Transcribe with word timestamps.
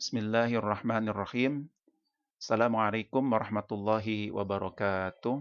بسم 0.00 0.16
الله 0.18 0.50
الرحمن 0.64 1.08
الرحيم 1.12 1.52
السلام 2.40 2.74
عليكم 2.76 3.22
ورحمة 3.32 3.68
الله 3.72 4.06
وبركاته 4.32 5.34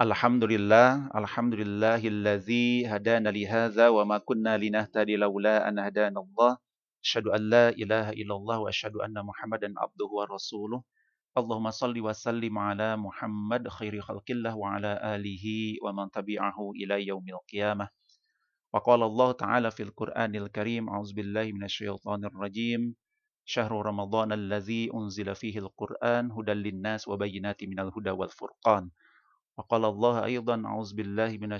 الحمد 0.00 0.44
لله 0.44 0.88
الحمد 1.16 1.54
لله 1.54 2.00
الذي 2.08 2.86
هدانا 2.92 3.28
لهذا 3.32 3.88
وما 3.88 4.18
كنا 4.18 4.58
لنهتدي 4.60 5.16
لولا 5.16 5.68
أن 5.68 5.78
هدانا 5.78 6.20
الله 6.20 6.52
أشهد 7.04 7.26
أن 7.32 7.42
لا 7.50 7.68
إله 7.72 8.10
إلا 8.20 8.34
الله 8.36 8.56
وأشهد 8.58 8.94
أن 9.00 9.16
محمدا 9.24 9.68
عبده 9.80 10.08
ورسوله 10.12 10.82
اللهم 11.38 11.70
صل 11.70 11.96
وسلم 12.00 12.58
على 12.58 12.96
محمد 12.96 13.68
خير 13.68 14.00
خلق 14.00 14.26
الله 14.30 14.56
وعلى 14.56 14.92
آله 15.16 15.44
ومن 15.82 16.10
تبعه 16.10 16.58
إلى 16.76 17.06
يوم 17.06 17.24
القيامة 17.28 17.88
وقال 18.74 19.02
الله 19.02 19.32
تعالى 19.32 19.70
في 19.70 19.82
القرآن 19.82 20.36
الكريم 20.36 20.88
أعوذ 20.88 21.14
بالله 21.14 21.52
من 21.52 21.64
الشيطان 21.64 22.24
الرجيم 22.24 22.94
syahrul 23.42 23.82
ramadhan 23.82 24.32
فيه 24.62 24.90
unzila 24.94 25.34
fihi 25.34 25.58
al-Qur'an 25.58 26.30
hudan 26.30 26.62
linnas 26.62 27.06
wa 27.10 27.18
bayyinatin 27.18 27.70
minal 27.70 27.90
huda 27.90 28.14
wal 28.14 28.30
furqan. 28.30 28.90
Wa 29.58 29.66
qala 29.68 29.92
Allah 29.92 30.26
aidan 30.26 30.64
أيها 30.64 30.96
الذين 30.96 31.52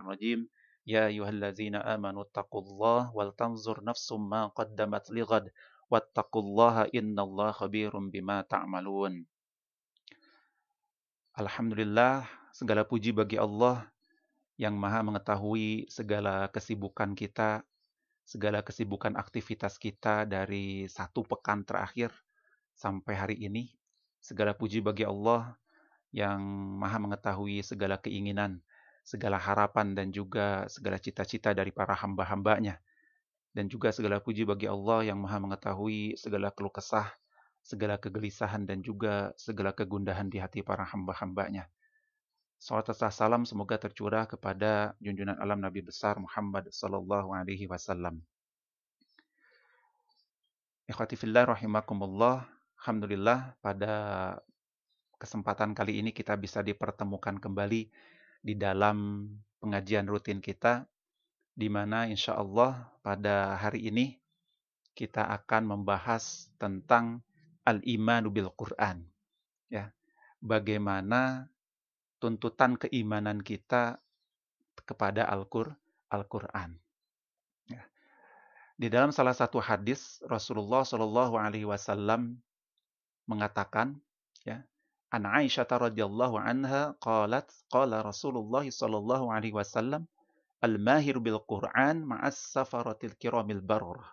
rajim. 0.00 0.48
Ya 0.88 1.12
ayyuhalladzina 1.12 1.84
amanu 1.84 2.24
taqullaha 2.32 3.12
wal 3.12 3.36
tanzur 3.36 3.84
nafsum 3.84 4.24
ma 4.24 4.48
qaddamat 4.56 5.12
lighad 5.12 5.52
wattaqullaha 5.92 6.88
innallaha 6.96 7.60
khabirum 7.60 8.08
bima 8.08 8.40
ta'malun. 8.48 9.28
Alhamdulillah, 11.36 12.24
segala 12.56 12.88
puji 12.88 13.12
bagi 13.12 13.36
Allah 13.36 13.84
yang 14.56 14.80
maha 14.80 15.04
mengetahui 15.04 15.86
segala 15.92 16.48
kesibukan 16.50 17.12
kita 17.12 17.62
segala 18.28 18.60
kesibukan 18.60 19.16
aktivitas 19.16 19.80
kita 19.80 20.28
dari 20.28 20.84
satu 20.84 21.24
pekan 21.24 21.64
terakhir 21.64 22.12
sampai 22.76 23.16
hari 23.16 23.36
ini. 23.40 23.72
Segala 24.20 24.52
puji 24.52 24.84
bagi 24.84 25.08
Allah 25.08 25.56
yang 26.12 26.36
maha 26.76 27.00
mengetahui 27.00 27.64
segala 27.64 27.96
keinginan, 27.96 28.60
segala 29.00 29.40
harapan 29.40 29.96
dan 29.96 30.12
juga 30.12 30.68
segala 30.68 31.00
cita-cita 31.00 31.56
dari 31.56 31.72
para 31.72 31.96
hamba-hambanya. 31.96 32.76
Dan 33.56 33.72
juga 33.72 33.96
segala 33.96 34.20
puji 34.20 34.44
bagi 34.44 34.68
Allah 34.68 35.08
yang 35.08 35.24
maha 35.24 35.40
mengetahui 35.40 36.20
segala 36.20 36.52
keluh 36.52 36.68
kesah, 36.68 37.08
segala 37.64 37.96
kegelisahan 37.96 38.68
dan 38.68 38.84
juga 38.84 39.32
segala 39.40 39.72
kegundahan 39.72 40.28
di 40.28 40.36
hati 40.36 40.60
para 40.60 40.84
hamba-hambanya. 40.84 41.64
Salat 42.58 42.90
salam 42.90 43.46
semoga 43.46 43.78
tercurah 43.78 44.26
kepada 44.26 44.98
junjungan 44.98 45.38
alam 45.38 45.62
Nabi 45.62 45.78
besar 45.78 46.18
Muhammad 46.18 46.66
sallallahu 46.74 47.30
alaihi 47.30 47.70
wasallam. 47.70 48.18
Ikhwati 50.90 51.14
fillah 51.14 51.46
rahimakumullah. 51.46 52.50
Alhamdulillah 52.82 53.54
pada 53.62 53.94
kesempatan 55.22 55.70
kali 55.70 56.02
ini 56.02 56.10
kita 56.10 56.34
bisa 56.34 56.58
dipertemukan 56.58 57.38
kembali 57.38 57.94
di 58.42 58.54
dalam 58.58 59.30
pengajian 59.62 60.10
rutin 60.10 60.42
kita 60.42 60.82
di 61.54 61.70
mana 61.70 62.10
insya 62.10 62.34
Allah 62.34 62.90
pada 63.06 63.54
hari 63.54 63.86
ini 63.86 64.18
kita 64.98 65.30
akan 65.30 65.78
membahas 65.78 66.50
tentang 66.58 67.22
al-imanu 67.62 68.34
bil 68.34 68.50
Quran. 68.50 69.06
Ya. 69.70 69.94
Bagaimana 70.42 71.46
tuntutan 72.18 72.78
keimanan 72.78 73.42
kita 73.42 73.98
kepada 74.86 75.26
Al-Qur'an. 75.26 76.74
Ya. 77.66 77.82
Di 78.78 78.86
dalam 78.90 79.10
salah 79.10 79.34
satu 79.34 79.58
hadis 79.58 80.22
Rasulullah 80.26 80.86
Shallallahu 80.86 81.34
Alaihi 81.38 81.66
Wasallam 81.66 82.38
mengatakan, 83.26 83.98
ya, 84.46 84.62
An 85.08 85.24
Aisyah 85.24 85.64
radhiyallahu 85.64 86.36
anha 86.36 86.92
qalat 87.00 87.48
qala 87.72 88.04
Rasulullah 88.04 88.60
sallallahu 88.60 89.32
alaihi 89.32 89.56
wasallam 89.56 90.04
al-mahir 90.60 91.16
bil 91.16 91.40
Qur'an 91.48 92.04
ma'as 92.04 92.36
safaratil 92.36 93.16
kiramil 93.16 93.64
bararah 93.64 94.12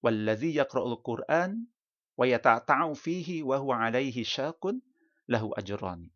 wallazi 0.00 0.56
yaqra'ul 0.56 1.04
Qur'an 1.04 1.68
wa 2.16 2.24
yata'ta'u 2.24 2.96
fihi 2.96 3.44
wa 3.44 3.60
huwa 3.60 3.84
alaihi 3.84 4.24
syaqun 4.24 4.80
lahu 5.28 5.52
ajrani 5.52 6.08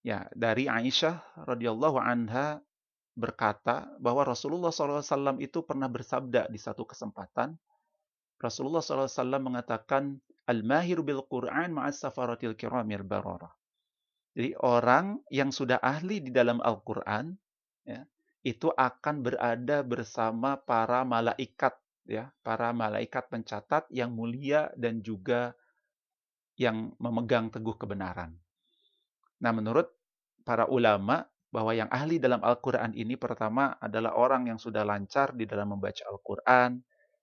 Ya, 0.00 0.24
dari 0.32 0.64
Aisyah 0.64 1.44
radhiyallahu 1.44 2.00
anha 2.00 2.64
berkata 3.12 3.92
bahwa 4.00 4.24
Rasulullah 4.24 4.72
SAW 4.72 5.36
itu 5.44 5.60
pernah 5.60 5.92
bersabda 5.92 6.48
di 6.48 6.56
satu 6.56 6.88
kesempatan. 6.88 7.52
Rasulullah 8.40 8.80
SAW 8.80 9.36
mengatakan, 9.44 10.16
Al-mahir 10.48 11.04
bil 11.04 11.20
Qur'an 11.28 11.76
ma'as 11.76 12.00
safaratil 12.00 12.56
kiramil 12.56 13.04
barara. 13.04 13.52
Jadi 14.32 14.56
orang 14.64 15.20
yang 15.28 15.52
sudah 15.52 15.76
ahli 15.84 16.24
di 16.24 16.32
dalam 16.32 16.64
Al-Quran, 16.64 17.36
ya, 17.84 18.00
itu 18.40 18.72
akan 18.72 19.20
berada 19.20 19.84
bersama 19.84 20.56
para 20.56 21.04
malaikat, 21.04 21.76
ya, 22.08 22.32
para 22.40 22.72
malaikat 22.72 23.28
pencatat 23.28 23.84
yang 23.92 24.16
mulia 24.16 24.72
dan 24.80 25.04
juga 25.04 25.52
yang 26.56 26.96
memegang 26.96 27.52
teguh 27.52 27.76
kebenaran. 27.76 28.39
Nah, 29.40 29.52
menurut 29.56 29.88
para 30.44 30.68
ulama 30.68 31.24
bahwa 31.50 31.74
yang 31.74 31.90
ahli 31.90 32.22
dalam 32.22 32.40
Al-Quran 32.40 32.94
ini 32.94 33.18
pertama 33.18 33.74
adalah 33.82 34.14
orang 34.14 34.54
yang 34.54 34.58
sudah 34.60 34.86
lancar 34.86 35.34
di 35.34 35.44
dalam 35.44 35.74
membaca 35.74 36.06
Al-Quran, 36.06 36.78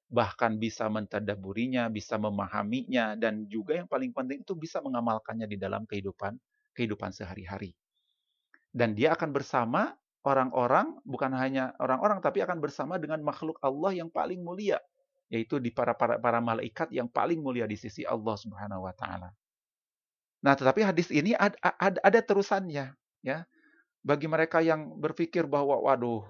bahkan 0.07 0.59
bisa 0.59 0.87
mentadaburinya, 0.91 1.87
bisa 1.87 2.19
memahaminya, 2.19 3.15
dan 3.15 3.47
juga 3.47 3.79
yang 3.79 3.87
paling 3.87 4.11
penting 4.11 4.43
itu 4.43 4.55
bisa 4.55 4.83
mengamalkannya 4.83 5.47
di 5.47 5.57
dalam 5.59 5.83
kehidupan 5.87 6.35
kehidupan 6.75 7.09
sehari-hari. 7.15 7.73
Dan 8.69 8.93
dia 8.93 9.17
akan 9.17 9.33
bersama 9.33 9.95
orang-orang, 10.27 10.99
bukan 11.07 11.31
hanya 11.33 11.73
orang-orang, 11.81 12.19
tapi 12.21 12.43
akan 12.43 12.59
bersama 12.61 12.99
dengan 13.01 13.23
makhluk 13.23 13.57
Allah 13.63 13.95
yang 13.95 14.11
paling 14.11 14.43
mulia, 14.43 14.77
yaitu 15.31 15.57
di 15.57 15.71
para 15.73 15.95
para, 15.97 16.19
para 16.19 16.39
malaikat 16.43 16.91
yang 16.93 17.07
paling 17.09 17.39
mulia 17.41 17.65
di 17.65 17.79
sisi 17.79 18.03
Allah 18.05 18.35
Subhanahu 18.37 18.85
wa 18.85 18.93
taala. 18.93 19.31
Nah, 20.45 20.53
tetapi 20.53 20.85
hadis 20.85 21.09
ini 21.09 21.33
ada, 21.33 21.57
ada, 21.81 21.99
ada 22.01 22.19
terusannya, 22.21 22.93
ya. 23.25 23.37
Bagi 24.05 24.29
mereka 24.29 24.63
yang 24.63 24.95
berpikir 25.01 25.49
bahwa 25.49 25.81
waduh, 25.83 26.23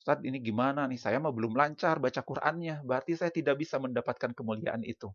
Ustaz 0.00 0.24
ini 0.24 0.40
gimana 0.40 0.88
nih? 0.88 0.96
Saya 0.96 1.20
mah 1.20 1.28
belum 1.34 1.52
lancar 1.52 2.00
baca 2.00 2.24
Qur'annya, 2.24 2.80
berarti 2.88 3.12
saya 3.20 3.28
tidak 3.28 3.60
bisa 3.60 3.76
mendapatkan 3.76 4.32
kemuliaan 4.32 4.80
itu. 4.86 5.12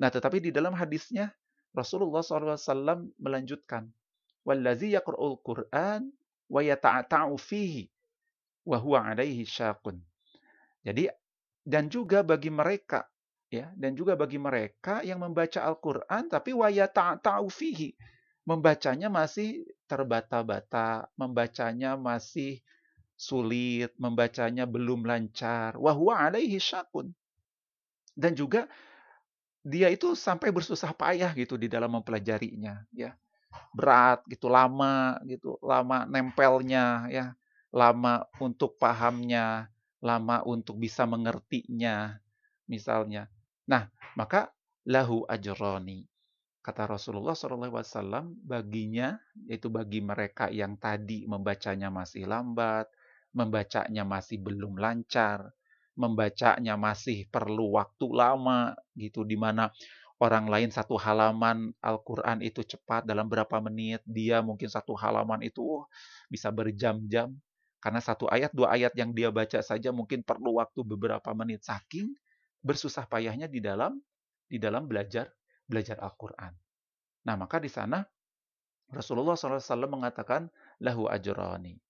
Nah, 0.00 0.08
tetapi 0.08 0.40
di 0.40 0.50
dalam 0.54 0.72
hadisnya 0.72 1.28
Rasulullah 1.76 2.24
SAW 2.24 3.12
melanjutkan, 3.20 3.92
"Wallazi 4.48 4.96
yaqra'ul 4.96 5.36
Qur'an 5.44 6.08
wa 6.48 6.60
yata'ata'u 6.64 7.36
fihi 7.36 7.92
wa 8.64 8.80
huwa 8.80 9.04
'alaihi 9.12 9.44
syaqun." 9.44 10.00
Jadi 10.80 11.12
dan 11.68 11.92
juga 11.92 12.24
bagi 12.24 12.48
mereka 12.48 13.04
ya 13.52 13.68
dan 13.76 13.92
juga 13.92 14.16
bagi 14.16 14.40
mereka 14.40 15.04
yang 15.04 15.20
membaca 15.20 15.60
Al-Qur'an 15.60 16.32
tapi 16.32 16.56
waya 16.56 16.88
ta'u 16.88 17.52
fihi 17.52 17.92
membacanya 18.48 19.12
masih 19.12 19.68
terbata-bata 19.84 21.12
membacanya 21.20 22.00
masih 22.00 22.64
sulit 23.22 23.94
membacanya 24.02 24.66
belum 24.66 25.06
lancar. 25.06 25.78
Wahwa 25.78 26.26
alaihi 26.26 26.58
syakun. 26.58 27.14
Dan 28.18 28.34
juga 28.34 28.66
dia 29.62 29.86
itu 29.94 30.18
sampai 30.18 30.50
bersusah 30.50 30.90
payah 30.90 31.30
gitu 31.38 31.54
di 31.54 31.70
dalam 31.70 31.94
mempelajarinya 31.94 32.82
ya. 32.90 33.14
Berat 33.70 34.26
gitu 34.26 34.50
lama 34.50 35.22
gitu 35.28 35.54
lama 35.62 36.02
nempelnya 36.10 37.06
ya. 37.14 37.26
Lama 37.70 38.26
untuk 38.42 38.74
pahamnya 38.76 39.70
lama 40.02 40.42
untuk 40.42 40.82
bisa 40.82 41.06
mengertinya 41.06 42.18
misalnya 42.66 43.30
Nah, 43.70 43.86
maka 44.18 44.50
lahu 44.88 45.22
ajroni. 45.30 46.02
Kata 46.62 46.86
Rasulullah 46.86 47.34
SAW, 47.34 48.38
baginya, 48.38 49.18
yaitu 49.50 49.66
bagi 49.66 49.98
mereka 49.98 50.46
yang 50.46 50.78
tadi 50.78 51.26
membacanya 51.26 51.90
masih 51.90 52.26
lambat, 52.30 52.86
membacanya 53.34 54.06
masih 54.06 54.38
belum 54.38 54.78
lancar, 54.78 55.50
membacanya 55.98 56.78
masih 56.78 57.26
perlu 57.34 57.74
waktu 57.74 58.06
lama, 58.14 58.78
gitu, 58.94 59.26
di 59.26 59.34
mana 59.34 59.74
orang 60.22 60.46
lain 60.46 60.70
satu 60.70 60.94
halaman 60.94 61.74
Al-Quran 61.82 62.46
itu 62.46 62.62
cepat 62.62 63.02
dalam 63.10 63.26
berapa 63.26 63.58
menit, 63.58 64.06
dia 64.06 64.38
mungkin 64.38 64.70
satu 64.70 64.94
halaman 64.94 65.42
itu 65.42 65.82
oh, 65.82 65.90
bisa 66.30 66.54
berjam-jam, 66.54 67.34
karena 67.82 67.98
satu 67.98 68.30
ayat, 68.30 68.54
dua 68.54 68.70
ayat 68.78 68.94
yang 68.94 69.10
dia 69.10 69.34
baca 69.34 69.58
saja 69.66 69.90
mungkin 69.90 70.22
perlu 70.22 70.62
waktu 70.62 70.86
beberapa 70.86 71.34
menit, 71.34 71.66
saking 71.66 72.14
bersusah 72.62 73.10
payahnya 73.10 73.50
di 73.50 73.58
dalam 73.58 73.98
di 74.46 74.56
dalam 74.56 74.86
belajar 74.86 75.28
belajar 75.66 75.98
Al-Qur'an. 75.98 76.54
Nah, 77.26 77.34
maka 77.38 77.58
di 77.58 77.70
sana 77.70 78.02
Rasulullah 78.92 79.34
SAW 79.34 79.88
mengatakan 79.88 80.50
lahu 80.82 81.08
ajrani. 81.08 81.80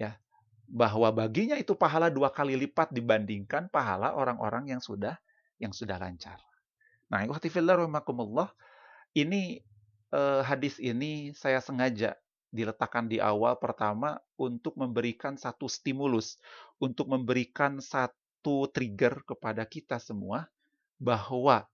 Ya, 0.00 0.16
bahwa 0.64 1.12
baginya 1.12 1.58
itu 1.60 1.76
pahala 1.76 2.08
dua 2.08 2.32
kali 2.32 2.56
lipat 2.56 2.94
dibandingkan 2.94 3.68
pahala 3.68 4.16
orang-orang 4.16 4.72
yang 4.72 4.80
sudah 4.80 5.18
yang 5.60 5.74
sudah 5.74 6.00
lancar. 6.00 6.40
Nah, 7.12 7.26
ikhwatifillah 7.26 7.84
rahimakumullah, 7.84 8.48
ini 9.12 9.60
eh, 10.14 10.42
hadis 10.46 10.80
ini 10.80 11.36
saya 11.36 11.60
sengaja 11.60 12.16
diletakkan 12.50 13.06
di 13.06 13.22
awal 13.22 13.58
pertama 13.60 14.18
untuk 14.34 14.74
memberikan 14.74 15.38
satu 15.38 15.70
stimulus, 15.70 16.38
untuk 16.82 17.06
memberikan 17.06 17.78
satu 17.78 18.16
trigger 18.42 19.22
kepada 19.24 19.68
kita 19.68 20.00
semua 20.00 20.48
bahwa 21.00 21.68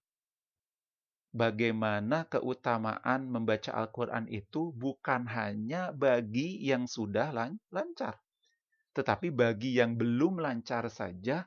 bagaimana 1.37 2.25
keutamaan 2.31 3.29
membaca 3.29 3.75
Al-Quran 3.77 4.25
itu 4.33 4.73
bukan 4.73 5.29
hanya 5.29 5.93
bagi 5.93 6.63
yang 6.65 6.89
sudah 6.89 7.35
lancar, 7.69 8.17
tetapi 8.97 9.29
bagi 9.29 9.77
yang 9.77 10.01
belum 10.01 10.41
lancar 10.41 10.89
saja, 10.89 11.45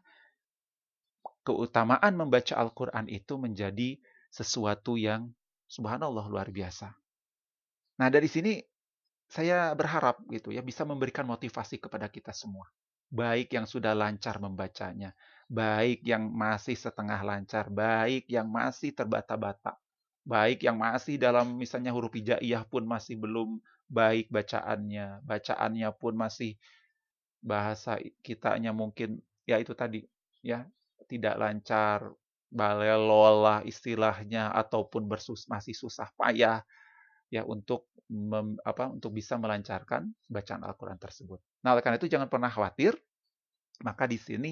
keutamaan 1.41 2.13
membaca 2.13 2.53
Al-Quran 2.53 3.09
itu 3.09 3.41
menjadi 3.41 3.97
sesuatu 4.29 4.99
yang 4.99 5.33
subhanallah 5.65 6.29
luar 6.29 6.53
biasa. 6.53 6.93
Nah, 7.97 8.07
dari 8.13 8.29
sini 8.29 8.61
saya 9.29 9.73
berharap 9.73 10.21
gitu 10.29 10.49
ya 10.53 10.61
bisa 10.65 10.85
memberikan 10.85 11.25
motivasi 11.25 11.81
kepada 11.81 12.09
kita 12.09 12.33
semua. 12.33 12.69
Baik 13.09 13.57
yang 13.57 13.65
sudah 13.65 13.97
lancar 13.97 14.37
membacanya, 14.37 15.17
baik 15.49 16.05
yang 16.05 16.29
masih 16.29 16.77
setengah 16.77 17.17
lancar, 17.25 17.65
baik 17.73 18.29
yang 18.29 18.45
masih 18.45 18.93
terbata-bata, 18.93 19.81
baik 20.21 20.61
yang 20.61 20.77
masih 20.77 21.17
dalam 21.17 21.57
misalnya 21.57 21.89
huruf 21.89 22.13
hijaiyah 22.13 22.69
pun 22.69 22.85
masih 22.85 23.17
belum 23.17 23.57
baik 23.89 24.29
bacaannya, 24.29 25.25
bacaannya 25.25 25.89
pun 25.97 26.13
masih 26.13 26.53
bahasa 27.41 27.97
kitanya 28.21 28.69
mungkin 28.69 29.17
ya 29.49 29.57
itu 29.57 29.73
tadi 29.73 30.05
ya 30.45 30.69
tidak 31.09 31.33
lancar, 31.41 32.13
balelolah 32.53 33.65
istilahnya 33.65 34.53
ataupun 34.53 35.09
bersus 35.09 35.49
masih 35.49 35.73
susah 35.73 36.13
payah 36.13 36.61
ya 37.29 37.45
untuk 37.45 37.89
mem, 38.09 38.57
apa 38.65 38.89
untuk 38.89 39.13
bisa 39.13 39.37
melancarkan 39.37 40.09
bacaan 40.29 40.65
Al-Qur'an 40.65 40.97
tersebut. 40.97 41.39
Nah, 41.65 41.77
oleh 41.77 41.83
karena 41.85 42.01
itu 42.01 42.09
jangan 42.09 42.27
pernah 42.29 42.49
khawatir. 42.49 42.97
Maka 43.79 44.11
di 44.11 44.19
sini 44.19 44.51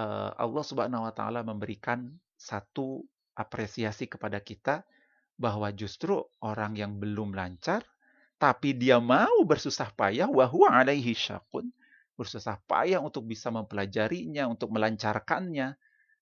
uh, 0.00 0.32
Allah 0.32 0.64
Subhanahu 0.64 1.04
wa 1.04 1.12
taala 1.12 1.44
memberikan 1.44 2.08
satu 2.40 3.04
apresiasi 3.36 4.08
kepada 4.08 4.40
kita 4.40 4.80
bahwa 5.36 5.68
justru 5.76 6.16
orang 6.40 6.72
yang 6.76 6.96
belum 6.96 7.36
lancar 7.36 7.84
tapi 8.40 8.72
dia 8.74 8.96
mau 8.96 9.44
bersusah 9.44 9.92
payah 9.92 10.28
wahwa 10.28 10.72
alaihi 10.72 11.12
syakun 11.12 11.68
bersusah 12.16 12.60
payah 12.68 13.00
untuk 13.00 13.26
bisa 13.26 13.48
mempelajarinya, 13.48 14.46
untuk 14.46 14.70
melancarkannya, 14.70 15.74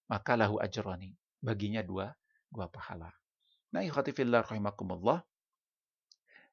maka 0.09 0.33
lahu 0.39 0.57
ajroni. 0.63 1.13
Baginya 1.45 1.85
dua, 1.85 2.09
dua 2.49 2.73
pahala. 2.73 3.13
Nah, 3.71 3.87
ikhwatifillah 3.87 4.43
rahimakumullah. 4.51 5.23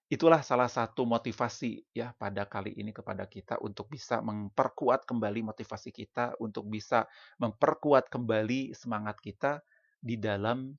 Itulah 0.08 0.40
salah 0.40 0.72
satu 0.72 1.04
motivasi 1.04 1.84
ya 1.92 2.16
pada 2.16 2.48
kali 2.48 2.72
ini 2.80 2.96
kepada 2.96 3.28
kita 3.28 3.60
untuk 3.60 3.92
bisa 3.92 4.24
memperkuat 4.24 5.04
kembali 5.04 5.44
motivasi 5.52 5.92
kita, 5.92 6.40
untuk 6.40 6.70
bisa 6.72 7.10
memperkuat 7.42 8.08
kembali 8.08 8.72
semangat 8.72 9.20
kita 9.20 9.60
di 10.00 10.16
dalam 10.16 10.72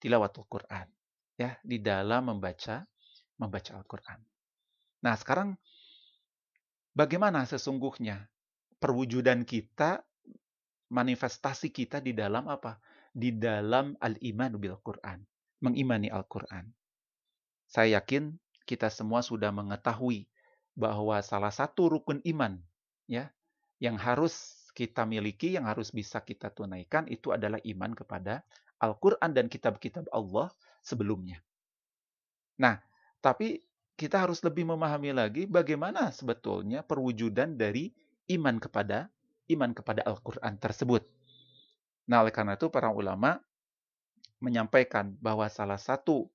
tilawatul 0.00 0.48
Quran, 0.48 0.88
ya, 1.36 1.58
di 1.60 1.84
dalam 1.84 2.32
membaca 2.32 2.86
membaca 3.36 3.76
Al-Qur'an. 3.76 4.22
Nah, 5.04 5.14
sekarang 5.18 5.58
bagaimana 6.96 7.44
sesungguhnya 7.44 8.24
perwujudan 8.80 9.44
kita, 9.44 10.00
manifestasi 10.88 11.74
kita 11.74 12.00
di 12.00 12.16
dalam 12.16 12.48
apa? 12.48 12.80
Di 13.12 13.36
dalam 13.36 13.98
al-iman 14.00 14.56
bil 14.56 14.78
Quran 14.80 15.20
mengimani 15.62 16.10
Al-Quran. 16.10 16.68
Saya 17.70 18.02
yakin 18.02 18.36
kita 18.66 18.90
semua 18.92 19.24
sudah 19.24 19.54
mengetahui 19.54 20.28
bahwa 20.76 21.22
salah 21.24 21.54
satu 21.54 21.88
rukun 21.88 22.20
iman 22.34 22.58
ya 23.08 23.32
yang 23.78 23.96
harus 23.96 24.62
kita 24.72 25.04
miliki, 25.04 25.54
yang 25.54 25.68
harus 25.68 25.92
bisa 25.92 26.20
kita 26.24 26.48
tunaikan 26.50 27.04
itu 27.08 27.30
adalah 27.32 27.60
iman 27.62 27.92
kepada 27.92 28.42
Al-Quran 28.82 29.30
dan 29.30 29.46
kitab-kitab 29.46 30.08
Allah 30.10 30.50
sebelumnya. 30.82 31.38
Nah, 32.58 32.80
tapi 33.22 33.62
kita 33.94 34.18
harus 34.18 34.42
lebih 34.42 34.66
memahami 34.66 35.14
lagi 35.14 35.44
bagaimana 35.46 36.10
sebetulnya 36.10 36.82
perwujudan 36.82 37.54
dari 37.54 37.92
iman 38.32 38.58
kepada 38.58 39.12
iman 39.52 39.70
kepada 39.76 40.02
Al-Quran 40.08 40.56
tersebut. 40.56 41.04
Nah, 42.08 42.24
oleh 42.24 42.34
karena 42.34 42.56
itu 42.56 42.72
para 42.72 42.90
ulama 42.90 43.38
menyampaikan 44.42 45.14
bahwa 45.22 45.46
salah 45.46 45.78
satu 45.78 46.26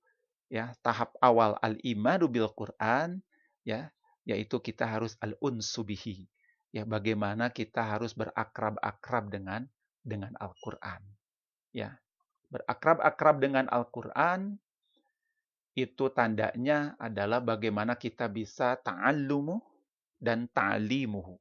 ya 0.48 0.72
tahap 0.80 1.12
awal 1.20 1.60
al-imanu 1.60 2.24
bil 2.26 2.48
Quran 2.56 3.20
ya 3.68 3.92
yaitu 4.24 4.56
kita 4.60 4.88
harus 4.88 5.14
al-unsubihi 5.20 6.24
ya 6.72 6.84
bagaimana 6.84 7.52
kita 7.52 7.84
harus 7.84 8.12
berakrab-akrab 8.16 9.28
dengan 9.32 9.68
dengan 10.04 10.32
Al-Qur'an 10.40 11.04
ya. 11.72 11.92
Berakrab-akrab 12.48 13.44
dengan 13.44 13.68
Al-Qur'an 13.68 14.56
itu 15.76 16.08
tandanya 16.10 16.96
adalah 16.96 17.44
bagaimana 17.44 17.94
kita 18.00 18.26
bisa 18.32 18.80
ta'allumu 18.80 19.60
dan 20.16 20.48
ta'limuhu 20.50 21.36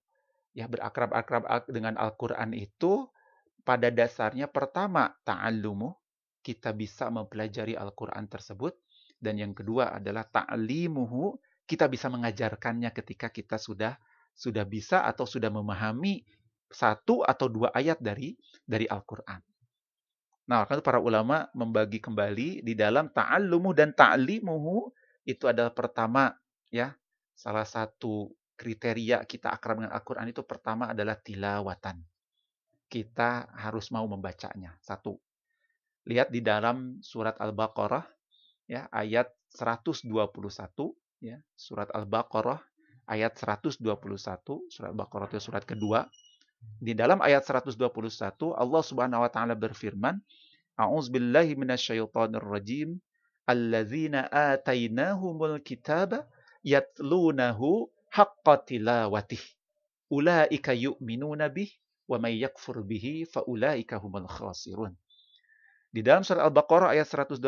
ya 0.52 0.68
berakrab-akrab 0.68 1.72
dengan 1.72 1.96
Al-Qur'an 1.96 2.52
itu 2.54 3.08
pada 3.64 3.88
dasarnya 3.88 4.52
pertama 4.52 5.16
ta'allumu 5.24 5.96
kita 6.48 6.72
bisa 6.72 7.12
mempelajari 7.12 7.76
Al-Quran 7.76 8.24
tersebut. 8.32 8.80
Dan 9.20 9.36
yang 9.36 9.52
kedua 9.52 10.00
adalah 10.00 10.24
ta'limuhu, 10.24 11.36
kita 11.68 11.92
bisa 11.92 12.08
mengajarkannya 12.08 12.96
ketika 12.96 13.28
kita 13.28 13.60
sudah 13.60 14.00
sudah 14.32 14.64
bisa 14.64 15.04
atau 15.04 15.28
sudah 15.28 15.52
memahami 15.52 16.24
satu 16.72 17.28
atau 17.28 17.52
dua 17.52 17.76
ayat 17.76 18.00
dari 18.00 18.40
dari 18.64 18.88
Al-Quran. 18.88 19.44
Nah, 20.48 20.64
kan 20.64 20.80
para 20.80 21.04
ulama 21.04 21.52
membagi 21.52 22.00
kembali 22.00 22.64
di 22.64 22.72
dalam 22.72 23.12
ta'allumu 23.12 23.76
dan 23.76 23.92
ta'limuhu 23.92 24.88
itu 25.28 25.44
adalah 25.44 25.76
pertama 25.76 26.32
ya 26.72 26.96
salah 27.36 27.68
satu 27.68 28.32
kriteria 28.56 29.28
kita 29.28 29.52
akrab 29.52 29.84
dengan 29.84 29.92
Al-Quran 29.92 30.32
itu 30.32 30.48
pertama 30.48 30.96
adalah 30.96 31.20
tilawatan. 31.20 32.00
Kita 32.88 33.52
harus 33.60 33.92
mau 33.92 34.08
membacanya. 34.08 34.72
Satu. 34.80 35.27
Lihat 36.08 36.32
di 36.32 36.40
dalam 36.40 37.04
surat 37.04 37.36
Al-Baqarah 37.36 38.08
ya 38.72 38.88
ayat 38.96 39.28
121 39.52 40.08
ya, 41.20 41.38
surat 41.60 41.92
Al-Baqarah 41.92 42.64
ayat 43.12 43.36
121, 43.36 43.84
surat 44.72 44.90
Al-Baqarah 44.96 45.28
itu 45.32 45.44
surat 45.44 45.68
kedua. 45.68 46.08
Di 46.80 46.96
dalam 46.96 47.20
ayat 47.20 47.44
121 47.44 47.84
Allah 48.56 48.82
Subhanahu 48.84 49.24
wa 49.24 49.32
taala 49.32 49.54
berfirman, 49.54 50.20
A'udzubillahi 50.78 51.58
minasyaitonir 51.58 52.46
rajim. 52.46 53.02
Alladzina 53.48 54.28
atainahumul 54.28 55.64
kitaba 55.64 56.28
yatlunahu 56.62 57.88
haqqa 58.12 58.60
tilawatih. 58.68 59.40
Ulaika 60.12 60.76
yu'minuna 60.76 61.48
bih 61.48 61.72
wa 62.12 62.20
may 62.20 62.40
yakfur 62.40 62.84
bihi 62.84 63.24
fa 63.28 63.44
ulaika 63.48 64.00
humul 64.00 64.28
khasirun. 64.28 64.96
Di 65.88 66.04
dalam 66.04 66.22
surat 66.22 66.44
Al-Baqarah 66.44 66.94
ayat 66.94 67.08
121, 67.08 67.40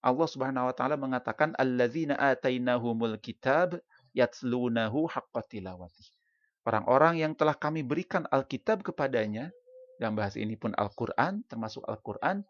Allah 0.00 0.28
Subhanahu 0.28 0.72
wa 0.72 0.74
taala 0.74 0.96
mengatakan 0.96 1.52
alladzina 1.60 2.16
atainahumul 2.16 3.20
kitab 3.20 3.76
yatslunahu 4.16 5.04
haqqa 5.04 5.44
tilawati. 5.44 6.16
Orang-orang 6.64 7.20
yang 7.20 7.32
telah 7.36 7.56
kami 7.56 7.84
berikan 7.84 8.24
Alkitab 8.28 8.84
kepadanya, 8.84 9.52
dalam 10.00 10.16
bahasa 10.16 10.40
ini 10.40 10.56
pun 10.56 10.72
Al-Qur'an, 10.72 11.44
termasuk 11.48 11.84
Al-Qur'an, 11.84 12.44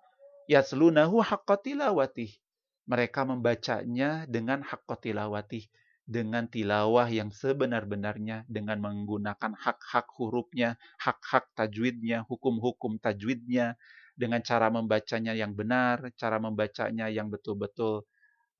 yatslunahu 0.46 1.22
haqqa 1.22 1.58
tilawati. 1.58 2.38
Mereka 2.86 3.26
membacanya 3.26 4.26
dengan 4.26 4.62
haqqa 4.62 4.98
tilawati, 4.98 5.66
dengan 6.10 6.50
tilawah 6.50 7.06
yang 7.06 7.30
sebenar-benarnya, 7.30 8.42
dengan 8.50 8.82
menggunakan 8.82 9.54
hak-hak 9.54 10.10
hurufnya, 10.18 10.74
hak-hak 10.98 11.46
tajwidnya, 11.54 12.26
hukum-hukum 12.26 12.98
tajwidnya, 12.98 13.78
dengan 14.16 14.40
cara 14.44 14.68
membacanya 14.68 15.32
yang 15.34 15.52
benar, 15.54 16.12
cara 16.16 16.38
membacanya 16.38 17.10
yang 17.10 17.28
betul-betul 17.28 18.06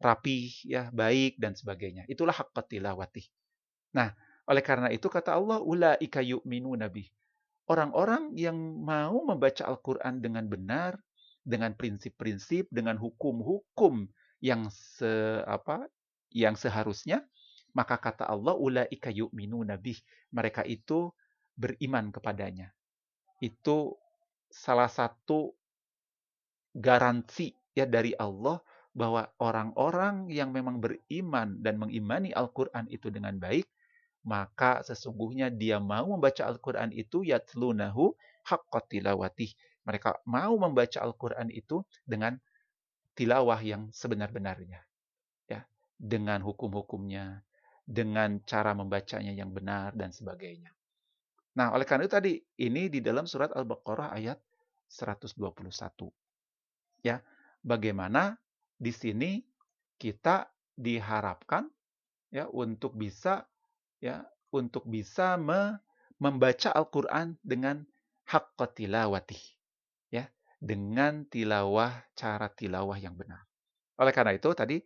rapi, 0.01 0.51
ya, 0.65 0.89
baik 0.91 1.37
dan 1.37 1.53
sebagainya. 1.53 2.09
Itulah 2.09 2.33
hak 2.33 2.57
tilawati. 2.67 3.29
Nah, 3.93 4.15
oleh 4.49 4.65
karena 4.65 4.89
itu 4.91 5.07
kata 5.07 5.37
Allah, 5.37 5.61
ulaika 5.61 6.25
yu'minu 6.25 6.75
nabi. 6.75 7.07
Orang-orang 7.71 8.35
yang 8.35 8.57
mau 8.83 9.23
membaca 9.23 9.63
Al-Qur'an 9.63 10.19
dengan 10.19 10.51
benar, 10.51 10.99
dengan 11.47 11.77
prinsip-prinsip, 11.79 12.67
dengan 12.73 12.99
hukum-hukum 12.99 14.11
yang 14.43 14.67
se 14.73 15.45
apa 15.47 15.87
yang 16.35 16.59
seharusnya, 16.59 17.23
maka 17.77 18.01
kata 18.01 18.27
Allah 18.27 18.59
ulaika 18.59 19.15
yu'minu 19.15 19.63
nabi. 19.63 19.95
Mereka 20.35 20.67
itu 20.67 21.15
beriman 21.55 22.11
kepadanya. 22.11 22.75
Itu 23.39 24.01
salah 24.51 24.91
satu 24.91 25.55
garansi 26.75 27.55
ya 27.75 27.87
dari 27.87 28.15
Allah 28.19 28.59
bahwa 28.91 29.31
orang-orang 29.39 30.27
yang 30.35 30.51
memang 30.51 30.83
beriman 30.83 31.63
dan 31.63 31.79
mengimani 31.79 32.35
Al-Qur'an 32.35 32.91
itu 32.91 33.07
dengan 33.09 33.39
baik, 33.39 33.67
maka 34.27 34.83
sesungguhnya 34.83 35.49
dia 35.55 35.79
mau 35.79 36.11
membaca 36.11 36.43
Al-Qur'an 36.43 36.91
itu 36.91 37.23
yatlunahu 37.23 38.13
haqqa. 38.51 38.83
Mereka 39.87 40.27
mau 40.27 40.55
membaca 40.59 40.99
Al-Qur'an 41.01 41.49
itu 41.55 41.87
dengan 42.03 42.37
tilawah 43.15 43.63
yang 43.63 43.95
sebenar-benarnya. 43.95 44.83
Ya, 45.47 45.63
dengan 45.95 46.43
hukum-hukumnya, 46.43 47.47
dengan 47.87 48.43
cara 48.43 48.75
membacanya 48.75 49.31
yang 49.31 49.55
benar 49.55 49.95
dan 49.95 50.11
sebagainya. 50.11 50.75
Nah, 51.59 51.75
oleh 51.75 51.83
karena 51.83 52.07
itu 52.07 52.15
tadi 52.15 52.33
ini 52.63 52.87
di 52.87 53.03
dalam 53.03 53.27
surat 53.27 53.51
Al-Baqarah 53.51 54.15
ayat 54.15 54.39
121. 54.87 56.11
Ya, 57.03 57.25
bagaimana 57.65 58.39
di 58.79 58.95
sini 58.95 59.43
kita 59.99 60.49
diharapkan 60.79 61.69
ya 62.33 62.47
untuk 62.49 62.97
bisa 62.97 63.45
ya 64.01 64.25
untuk 64.55 64.87
bisa 64.87 65.37
me, 65.37 65.79
membaca 66.23 66.71
Al-Qur'an 66.73 67.37
dengan 67.43 67.83
hak 68.31 68.55
tilawati 68.79 69.39
ya 70.15 70.31
dengan 70.63 71.27
tilawah 71.27 71.91
cara 72.15 72.47
tilawah 72.47 72.97
yang 72.97 73.19
benar. 73.19 73.43
Oleh 73.99 74.15
karena 74.15 74.33
itu 74.33 74.49
tadi 74.55 74.81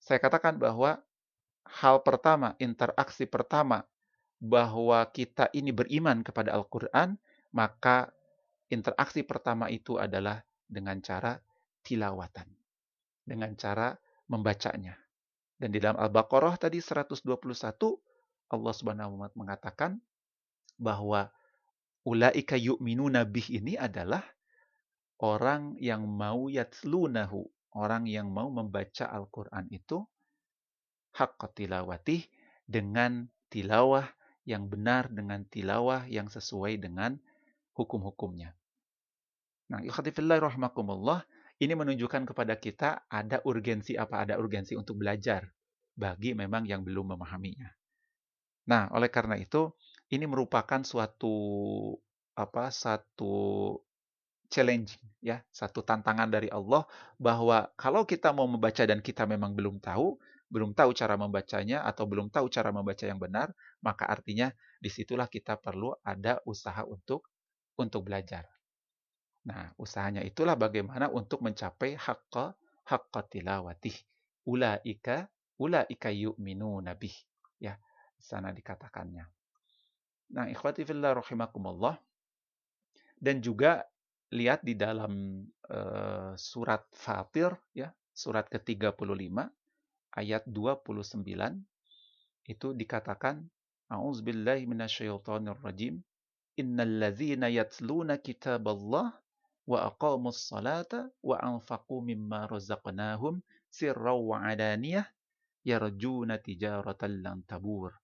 saya 0.00 0.16
katakan 0.16 0.56
bahwa 0.56 0.96
hal 1.68 2.02
pertama, 2.02 2.56
interaksi 2.58 3.28
pertama 3.28 3.84
bahwa 4.40 5.04
kita 5.12 5.52
ini 5.52 5.70
beriman 5.70 6.24
kepada 6.24 6.56
Al-Qur'an, 6.56 7.14
maka 7.52 8.08
interaksi 8.72 9.20
pertama 9.20 9.68
itu 9.68 10.00
adalah 10.00 10.40
dengan 10.64 10.98
cara 11.04 11.36
tilawatan 11.84 12.60
dengan 13.30 13.54
cara 13.54 13.94
membacanya. 14.26 14.98
Dan 15.54 15.70
di 15.70 15.78
dalam 15.78 16.02
Al-Baqarah 16.02 16.58
tadi 16.58 16.82
121 16.82 17.22
Allah 18.50 18.72
Subhanahu 18.74 19.22
wa 19.22 19.30
mengatakan 19.38 20.02
bahwa 20.80 21.30
ulaika 22.02 22.58
yu'minuna 22.58 23.22
bih 23.28 23.46
ini 23.54 23.78
adalah 23.78 24.24
orang 25.22 25.78
yang 25.78 26.08
mau 26.08 26.50
yatslunahu, 26.50 27.46
orang 27.78 28.10
yang 28.10 28.32
mau 28.32 28.50
membaca 28.50 29.06
Al-Qur'an 29.06 29.70
itu 29.70 30.02
hak 31.14 31.38
tilawati 31.54 32.26
dengan 32.66 33.30
tilawah 33.52 34.08
yang 34.48 34.66
benar 34.66 35.12
dengan 35.12 35.44
tilawah 35.46 36.08
yang 36.08 36.28
sesuai 36.28 36.80
dengan 36.80 37.16
hukum-hukumnya. 37.76 38.56
Nah, 39.70 39.80
ikhwatifillah 39.86 40.42
rahmakumullah, 40.42 41.22
ini 41.60 41.76
menunjukkan 41.76 42.26
kepada 42.32 42.56
kita 42.58 43.06
ada 43.06 43.44
urgensi 43.46 43.94
apa? 43.94 44.26
Ada 44.26 44.34
urgensi 44.40 44.74
untuk 44.74 44.98
belajar 44.98 45.46
bagi 45.94 46.32
memang 46.32 46.64
yang 46.66 46.82
belum 46.82 47.14
memahaminya. 47.14 47.68
Nah, 48.66 48.90
oleh 48.96 49.12
karena 49.12 49.36
itu 49.36 49.70
ini 50.10 50.26
merupakan 50.26 50.82
suatu 50.82 51.34
apa? 52.34 52.72
Satu 52.72 53.76
challenging 54.50 55.06
ya, 55.22 55.38
satu 55.54 55.86
tantangan 55.86 56.26
dari 56.26 56.50
Allah 56.50 56.82
bahwa 57.20 57.70
kalau 57.78 58.02
kita 58.02 58.34
mau 58.34 58.50
membaca 58.50 58.82
dan 58.82 58.98
kita 58.98 59.28
memang 59.28 59.54
belum 59.54 59.78
tahu, 59.78 60.18
belum 60.50 60.74
tahu 60.74 60.90
cara 60.92 61.14
membacanya 61.14 61.86
atau 61.86 62.04
belum 62.10 62.28
tahu 62.28 62.50
cara 62.50 62.74
membaca 62.74 63.06
yang 63.06 63.22
benar, 63.22 63.54
maka 63.80 64.10
artinya 64.10 64.50
di 64.82 64.90
situlah 64.90 65.30
kita 65.30 65.54
perlu 65.56 65.94
ada 66.02 66.42
usaha 66.42 66.82
untuk 66.82 67.30
untuk 67.78 68.10
belajar. 68.10 68.44
Nah, 69.46 69.72
usahanya 69.80 70.20
itulah 70.20 70.58
bagaimana 70.58 71.08
untuk 71.08 71.40
mencapai 71.40 71.96
haqqa 71.96 72.52
haqqa 72.84 73.20
tilawatih. 73.30 73.94
Ulaika 74.44 75.30
ulaika 75.56 76.10
yu'minu 76.10 76.82
nabih. 76.82 77.14
Ya, 77.62 77.78
sana 78.18 78.50
dikatakannya. 78.50 79.24
Nah, 80.34 80.46
ikhwati 80.50 80.82
fillah 80.84 81.14
rahimakumullah. 81.14 81.96
Dan 83.20 83.44
juga 83.44 83.84
lihat 84.32 84.64
di 84.64 84.74
dalam 84.74 85.44
uh, 85.68 86.32
surat 86.34 86.84
Fatir 86.94 87.52
ya, 87.76 87.92
surat 88.14 88.48
ke-35 88.48 89.59
ayat 90.14 90.46
29 90.48 91.22
itu 92.50 92.68
dikatakan 92.74 93.46
A'udzubillahi 93.90 94.70
minasyaitonirrajim. 94.70 95.98
Innal 96.62 96.94
ladzina 97.02 97.50
yatluna 97.50 98.22
kitaballah 98.22 99.10
wa 99.66 99.78
aqamus 99.86 100.46
salata 100.46 101.10
wa 101.22 101.34
anfaqu 101.42 101.98
mimma 102.02 102.46
razaqnahum 102.46 103.42
sirraw 103.66 104.18
wa 104.18 104.46
adaniyah 104.46 105.06
yarjuna 105.66 106.38
tijaratan 106.38 107.22
lan 107.22 107.42
tabur. 107.46 107.98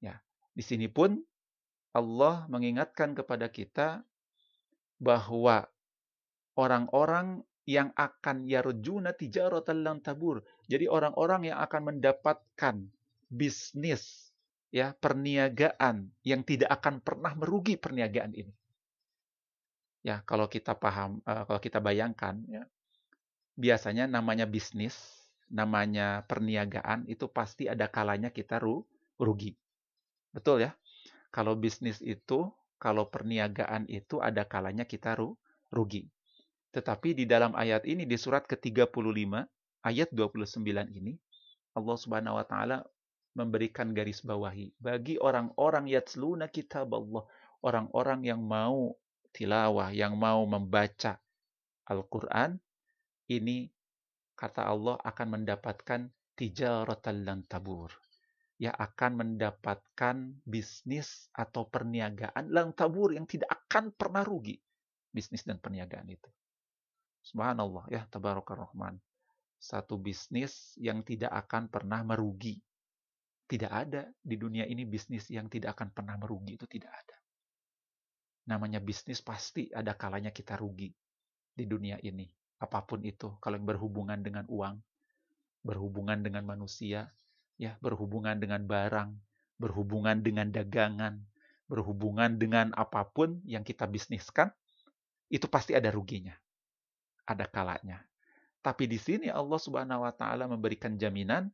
Ya, 0.00 0.24
di 0.56 0.64
sini 0.64 0.88
pun 0.88 1.20
Allah 1.92 2.48
mengingatkan 2.48 3.12
kepada 3.12 3.52
kita 3.52 4.00
bahwa 4.96 5.68
orang-orang 6.56 7.44
yang 7.68 7.92
akan 7.92 8.48
yarjuna 8.48 9.12
tijaratan 9.12 9.84
lan 9.84 10.00
tabur. 10.00 10.40
Jadi 10.64 10.88
orang-orang 10.88 11.52
yang 11.52 11.60
akan 11.60 11.92
mendapatkan 11.92 12.80
bisnis 13.28 14.32
ya 14.72 14.96
perniagaan 14.96 16.08
yang 16.24 16.40
tidak 16.48 16.72
akan 16.80 17.04
pernah 17.04 17.36
merugi 17.36 17.76
perniagaan 17.76 18.32
ini. 18.32 18.56
Ya, 20.00 20.24
kalau 20.24 20.48
kita 20.48 20.72
paham, 20.72 21.20
uh, 21.28 21.44
kalau 21.44 21.60
kita 21.60 21.84
bayangkan, 21.84 22.40
ya, 22.48 22.64
biasanya 23.52 24.08
namanya 24.08 24.48
bisnis, 24.48 24.96
namanya 25.52 26.24
perniagaan 26.24 27.04
itu 27.04 27.28
pasti 27.28 27.68
ada 27.68 27.84
kalanya 27.92 28.32
kita 28.32 28.56
ru 28.56 28.80
rugi. 29.20 29.52
Betul 30.32 30.64
ya? 30.64 30.72
Kalau 31.28 31.52
bisnis 31.52 32.00
itu, 32.00 32.48
kalau 32.80 33.12
perniagaan 33.12 33.84
itu 33.92 34.24
ada 34.24 34.48
kalanya 34.48 34.88
kita 34.88 35.12
ru 35.20 35.36
rugi. 35.68 36.08
Tetapi 36.68 37.16
di 37.16 37.24
dalam 37.24 37.56
ayat 37.56 37.88
ini 37.88 38.04
di 38.04 38.16
surat 38.20 38.44
ke-35 38.44 38.92
ayat 39.88 40.08
29 40.12 40.60
ini 40.92 41.16
Allah 41.72 41.96
Subhanahu 41.96 42.36
wa 42.36 42.44
taala 42.44 42.84
memberikan 43.32 43.94
garis 43.94 44.20
bawahi 44.20 44.74
bagi 44.82 45.16
orang-orang 45.16 45.86
yatsluna 45.86 46.50
kitab 46.50 46.90
Allah, 46.92 47.24
orang-orang 47.62 48.26
yang 48.26 48.42
mau 48.42 48.98
tilawah, 49.30 49.94
yang 49.94 50.18
mau 50.18 50.42
membaca 50.44 51.22
Al-Quran, 51.88 52.60
ini 53.32 53.70
kata 54.36 54.68
Allah 54.68 55.00
akan 55.00 55.40
mendapatkan 55.40 56.00
tijaratan 56.36 57.16
lan 57.24 57.40
tabur. 57.48 57.88
Ya 58.58 58.74
akan 58.74 59.22
mendapatkan 59.22 60.42
bisnis 60.42 61.30
atau 61.30 61.70
perniagaan 61.70 62.50
lang 62.50 62.74
tabur 62.74 63.14
yang 63.14 63.22
tidak 63.22 63.54
akan 63.54 63.94
pernah 63.94 64.26
rugi. 64.26 64.58
Bisnis 65.14 65.46
dan 65.46 65.62
perniagaan 65.62 66.10
itu. 66.10 66.26
Subhanallah 67.28 67.92
ya 67.92 68.08
tabarakar 68.08 68.64
rahman. 68.64 68.96
Satu 69.60 70.00
bisnis 70.00 70.72
yang 70.80 71.04
tidak 71.04 71.34
akan 71.46 71.68
pernah 71.68 72.00
merugi. 72.00 72.56
Tidak 73.48 73.68
ada 73.68 74.08
di 74.20 74.36
dunia 74.40 74.64
ini 74.64 74.88
bisnis 74.88 75.28
yang 75.28 75.52
tidak 75.52 75.76
akan 75.76 75.92
pernah 75.92 76.16
merugi 76.16 76.56
itu 76.56 76.64
tidak 76.68 76.92
ada 76.92 77.18
namanya 78.48 78.80
bisnis 78.80 79.20
pasti 79.20 79.68
ada 79.68 79.92
kalanya 79.92 80.32
kita 80.32 80.56
rugi 80.56 80.88
di 81.52 81.64
dunia 81.68 82.00
ini. 82.00 82.24
Apa 82.58 82.82
pun 82.82 83.04
itu, 83.04 83.36
kalau 83.38 83.60
yang 83.60 83.68
berhubungan 83.68 84.18
dengan 84.18 84.48
uang, 84.48 84.80
berhubungan 85.62 86.24
dengan 86.24 86.48
manusia, 86.48 87.12
ya, 87.60 87.76
berhubungan 87.78 88.40
dengan 88.40 88.64
barang, 88.64 89.14
berhubungan 89.60 90.24
dengan 90.24 90.48
dagangan, 90.50 91.22
berhubungan 91.68 92.40
dengan 92.40 92.72
apa 92.74 93.04
pun 93.06 93.38
yang 93.44 93.62
kita 93.62 93.84
bisniskan, 93.86 94.50
itu 95.28 95.44
pasti 95.46 95.76
ada 95.76 95.92
ruginya. 95.92 96.34
Ada 97.28 97.44
kalanya. 97.44 98.00
Tapi 98.64 98.88
di 98.88 98.96
sini 98.96 99.28
Allah 99.28 99.60
Subhanahu 99.60 100.02
wa 100.02 100.12
taala 100.16 100.48
memberikan 100.48 100.96
jaminan 100.96 101.52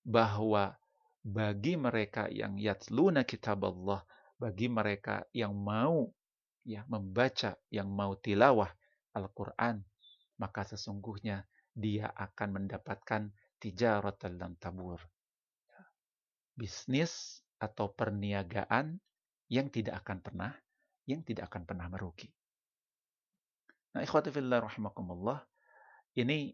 bahwa 0.00 0.72
bagi 1.20 1.76
mereka 1.76 2.28
yang 2.32 2.56
yatluna 2.56 3.24
kitab 3.24 3.64
Allah, 3.64 4.00
bagi 4.40 4.68
mereka 4.68 5.24
yang 5.36 5.52
mau 5.52 6.08
ya 6.64 6.84
membaca, 6.88 7.56
yang 7.68 7.92
mau 7.92 8.16
tilawah 8.16 8.68
Al-Qur'an, 9.12 9.84
maka 10.40 10.64
sesungguhnya 10.64 11.44
dia 11.76 12.08
akan 12.16 12.64
mendapatkan 12.64 13.28
tijaratan 13.60 14.32
dan 14.40 14.52
tabur. 14.56 15.00
Bisnis 16.56 17.44
atau 17.60 17.92
perniagaan 17.92 18.96
yang 19.52 19.68
tidak 19.68 20.02
akan 20.04 20.18
pernah 20.24 20.52
yang 21.04 21.20
tidak 21.20 21.52
akan 21.52 21.68
pernah 21.68 21.86
merugi. 21.92 22.32
Nah, 23.94 24.02
ikhwati 24.02 24.34
fillah 24.34 24.58
rahimakumullah, 24.62 25.46
ini 26.18 26.50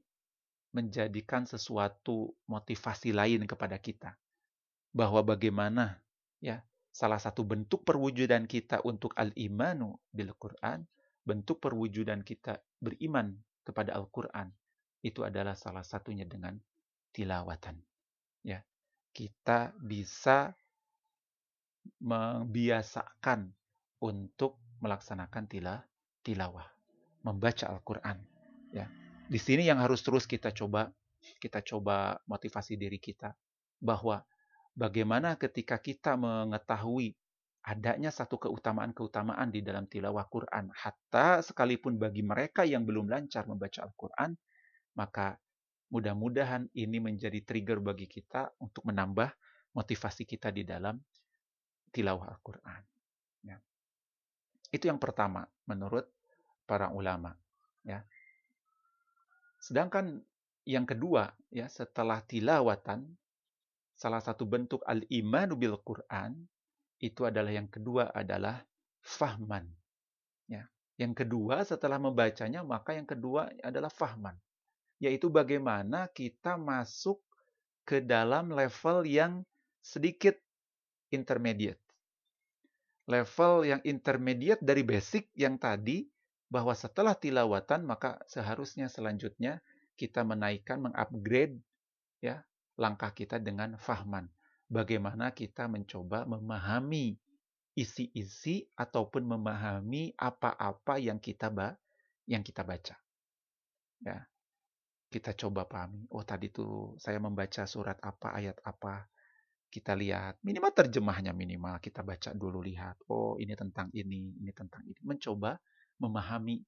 menjadikan 0.70 1.48
sesuatu 1.48 2.36
motivasi 2.46 3.10
lain 3.10 3.48
kepada 3.48 3.80
kita 3.80 4.14
bahwa 4.94 5.24
bagaimana 5.26 5.98
ya 6.38 6.62
salah 6.94 7.18
satu 7.18 7.42
bentuk 7.42 7.82
perwujudan 7.82 8.46
kita 8.46 8.78
untuk 8.86 9.10
al-imanu 9.18 9.98
bil 10.14 10.30
Quran 10.38 10.86
bentuk 11.24 11.60
perwujudan 11.60 12.24
kita 12.24 12.58
beriman 12.80 13.36
kepada 13.62 13.94
Al-Qur'an 13.94 14.50
itu 15.04 15.24
adalah 15.24 15.56
salah 15.56 15.84
satunya 15.84 16.24
dengan 16.24 16.56
tilawatan. 17.14 17.76
Ya. 18.44 18.64
Kita 19.10 19.74
bisa 19.78 20.54
membiasakan 22.00 23.50
untuk 24.00 24.60
melaksanakan 24.80 25.44
tila, 25.50 25.76
tilawah, 26.24 26.66
membaca 27.22 27.68
Al-Qur'an, 27.68 28.18
ya. 28.72 28.88
Di 29.30 29.38
sini 29.38 29.62
yang 29.68 29.78
harus 29.78 30.02
terus 30.02 30.26
kita 30.26 30.50
coba 30.50 30.90
kita 31.38 31.60
coba 31.60 32.16
motivasi 32.24 32.80
diri 32.80 32.96
kita 32.96 33.36
bahwa 33.78 34.24
bagaimana 34.72 35.36
ketika 35.36 35.76
kita 35.76 36.16
mengetahui 36.16 37.14
adanya 37.60 38.08
satu 38.08 38.40
keutamaan-keutamaan 38.40 39.52
di 39.52 39.60
dalam 39.60 39.84
tilawah 39.84 40.24
Quran. 40.32 40.72
Hatta 40.72 41.44
sekalipun 41.44 42.00
bagi 42.00 42.24
mereka 42.24 42.64
yang 42.64 42.88
belum 42.88 43.12
lancar 43.12 43.44
membaca 43.44 43.84
Al-Quran, 43.84 44.32
maka 44.96 45.36
mudah-mudahan 45.92 46.70
ini 46.72 46.98
menjadi 47.02 47.44
trigger 47.44 47.84
bagi 47.84 48.08
kita 48.08 48.48
untuk 48.62 48.88
menambah 48.88 49.28
motivasi 49.76 50.24
kita 50.24 50.48
di 50.54 50.64
dalam 50.64 50.96
tilawah 51.92 52.32
Al-Quran. 52.32 52.82
Ya. 53.44 53.60
Itu 54.72 54.88
yang 54.88 54.98
pertama 55.02 55.44
menurut 55.68 56.08
para 56.70 56.94
ulama. 56.94 57.34
Ya. 57.82 58.06
Sedangkan 59.58 60.22
yang 60.62 60.86
kedua, 60.86 61.34
ya 61.50 61.66
setelah 61.66 62.22
tilawatan, 62.22 63.10
salah 63.98 64.22
satu 64.22 64.46
bentuk 64.46 64.86
al-imanu 64.86 65.58
bil 65.58 65.74
Quran 65.82 66.46
itu 67.02 67.26
adalah 67.26 67.50
yang 67.50 67.66
kedua 67.66 68.14
adalah 68.14 68.62
fahman. 69.02 69.66
Ya. 70.46 70.70
Yang 70.94 71.26
kedua 71.26 71.66
setelah 71.66 71.98
membacanya 71.98 72.62
maka 72.62 72.94
yang 72.94 73.08
kedua 73.10 73.50
adalah 73.66 73.90
fahman. 73.90 74.38
Yaitu 75.02 75.26
bagaimana 75.26 76.06
kita 76.14 76.54
masuk 76.54 77.18
ke 77.82 77.98
dalam 77.98 78.54
level 78.54 79.08
yang 79.08 79.42
sedikit 79.82 80.38
intermediate. 81.10 81.80
Level 83.08 83.66
yang 83.66 83.80
intermediate 83.82 84.62
dari 84.62 84.84
basic 84.84 85.32
yang 85.34 85.56
tadi 85.56 86.04
bahwa 86.50 86.74
setelah 86.74 87.14
tilawatan 87.14 87.86
maka 87.86 88.18
seharusnya 88.26 88.90
selanjutnya 88.90 89.62
kita 89.94 90.26
menaikkan 90.26 90.82
mengupgrade 90.82 91.62
ya 92.18 92.42
langkah 92.74 93.14
kita 93.14 93.38
dengan 93.38 93.78
fahman 93.78 94.26
bagaimana 94.66 95.30
kita 95.30 95.70
mencoba 95.70 96.26
memahami 96.26 97.16
isi-isi 97.78 98.66
ataupun 98.74 99.24
memahami 99.24 100.12
apa-apa 100.18 100.98
yang 100.98 101.22
kita 101.22 101.48
ba 101.48 101.72
yang 102.26 102.46
kita 102.46 102.62
baca. 102.62 102.94
Ya. 104.04 104.18
Kita 105.10 105.34
coba 105.34 105.66
pahami. 105.66 106.06
Oh, 106.14 106.22
tadi 106.22 106.54
tuh 106.54 106.94
saya 107.02 107.18
membaca 107.18 107.66
surat 107.66 107.98
apa, 107.98 108.30
ayat 108.30 108.62
apa. 108.62 109.10
Kita 109.66 109.94
lihat, 109.98 110.38
minimal 110.46 110.70
terjemahnya 110.70 111.34
minimal 111.34 111.78
kita 111.82 112.06
baca 112.06 112.30
dulu 112.30 112.62
lihat. 112.62 112.94
Oh, 113.10 113.34
ini 113.38 113.54
tentang 113.58 113.90
ini, 113.90 114.38
ini 114.38 114.52
tentang 114.54 114.86
ini. 114.86 114.98
Mencoba 115.02 115.58
memahami. 116.00 116.64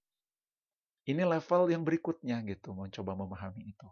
Ini 1.03 1.27
level 1.27 1.73
yang 1.73 1.83
berikutnya 1.83 2.39
gitu, 2.47 2.77
mencoba 2.77 3.19
memahami 3.19 3.75
itu. 3.75 3.89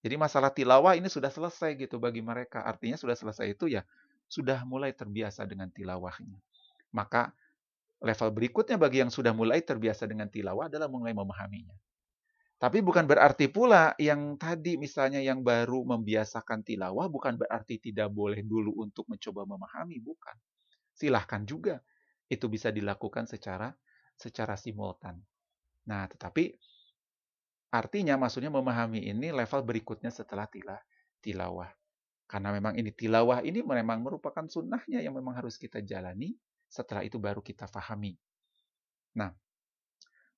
Jadi 0.00 0.14
masalah 0.14 0.54
tilawah 0.54 0.94
ini 0.94 1.10
sudah 1.10 1.28
selesai 1.28 1.74
gitu 1.76 1.98
bagi 1.98 2.22
mereka. 2.22 2.62
Artinya 2.64 2.96
sudah 2.96 3.18
selesai 3.18 3.52
itu 3.52 3.68
ya 3.68 3.82
sudah 4.30 4.62
mulai 4.64 4.94
terbiasa 4.94 5.44
dengan 5.44 5.68
tilawahnya. 5.68 6.38
Maka 6.94 7.34
level 7.98 8.30
berikutnya 8.30 8.78
bagi 8.78 9.02
yang 9.02 9.10
sudah 9.10 9.34
mulai 9.34 9.60
terbiasa 9.60 10.06
dengan 10.06 10.30
tilawah 10.30 10.70
adalah 10.70 10.86
mulai 10.86 11.12
memahaminya. 11.12 11.74
Tapi 12.58 12.82
bukan 12.82 13.06
berarti 13.06 13.46
pula 13.46 13.94
yang 14.02 14.34
tadi 14.34 14.74
misalnya 14.74 15.22
yang 15.22 15.46
baru 15.46 15.86
membiasakan 15.86 16.66
tilawah 16.66 17.06
bukan 17.06 17.38
berarti 17.38 17.78
tidak 17.78 18.10
boleh 18.10 18.42
dulu 18.42 18.82
untuk 18.82 19.06
mencoba 19.06 19.46
memahami, 19.46 20.02
bukan. 20.02 20.34
Silahkan 20.94 21.42
juga. 21.46 21.78
Itu 22.26 22.50
bisa 22.50 22.74
dilakukan 22.74 23.30
secara 23.30 23.70
secara 24.18 24.58
simultan. 24.58 25.22
Nah, 25.86 26.04
tetapi 26.10 26.58
Artinya 27.68 28.16
maksudnya 28.16 28.48
memahami 28.48 29.04
ini 29.04 29.28
level 29.28 29.60
berikutnya 29.60 30.08
setelah 30.08 30.48
tila, 30.48 30.80
tilawah. 31.20 31.68
Karena 32.24 32.52
memang 32.52 32.76
ini 32.80 32.88
tilawah 32.92 33.44
ini 33.44 33.60
memang 33.60 34.00
merupakan 34.00 34.44
sunnahnya 34.48 35.04
yang 35.04 35.12
memang 35.12 35.36
harus 35.36 35.60
kita 35.60 35.84
jalani. 35.84 36.32
Setelah 36.68 37.04
itu 37.04 37.20
baru 37.20 37.44
kita 37.44 37.68
fahami. 37.68 38.16
Nah, 39.16 39.32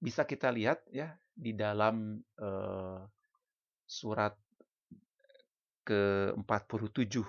bisa 0.03 0.27
kita 0.27 0.51
lihat 0.51 0.83
ya 0.91 1.15
di 1.31 1.55
dalam 1.55 2.19
uh, 2.39 3.03
surat 3.87 4.35
ke-47 5.87 7.23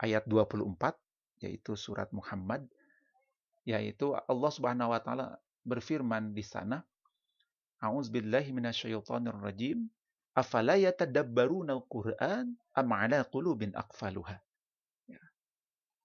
ayat 0.00 0.24
24 0.28 1.44
yaitu 1.44 1.72
surat 1.76 2.08
Muhammad 2.12 2.68
yaitu 3.64 4.12
Allah 4.28 4.50
Subhanahu 4.52 4.92
wa 4.92 5.00
taala 5.00 5.40
berfirman 5.62 6.34
di 6.34 6.42
sana 6.42 6.82
A'udzubillahi 7.82 8.54
minasyaitonir 8.54 9.34
rajim. 9.42 9.90
Afala 10.32 10.78
al-Qur'an 10.78 12.46
am 12.72 12.88
'ala 12.94 13.26
qulubin 13.26 13.74
aqfaluha. 13.74 14.38
Ya. 15.10 15.20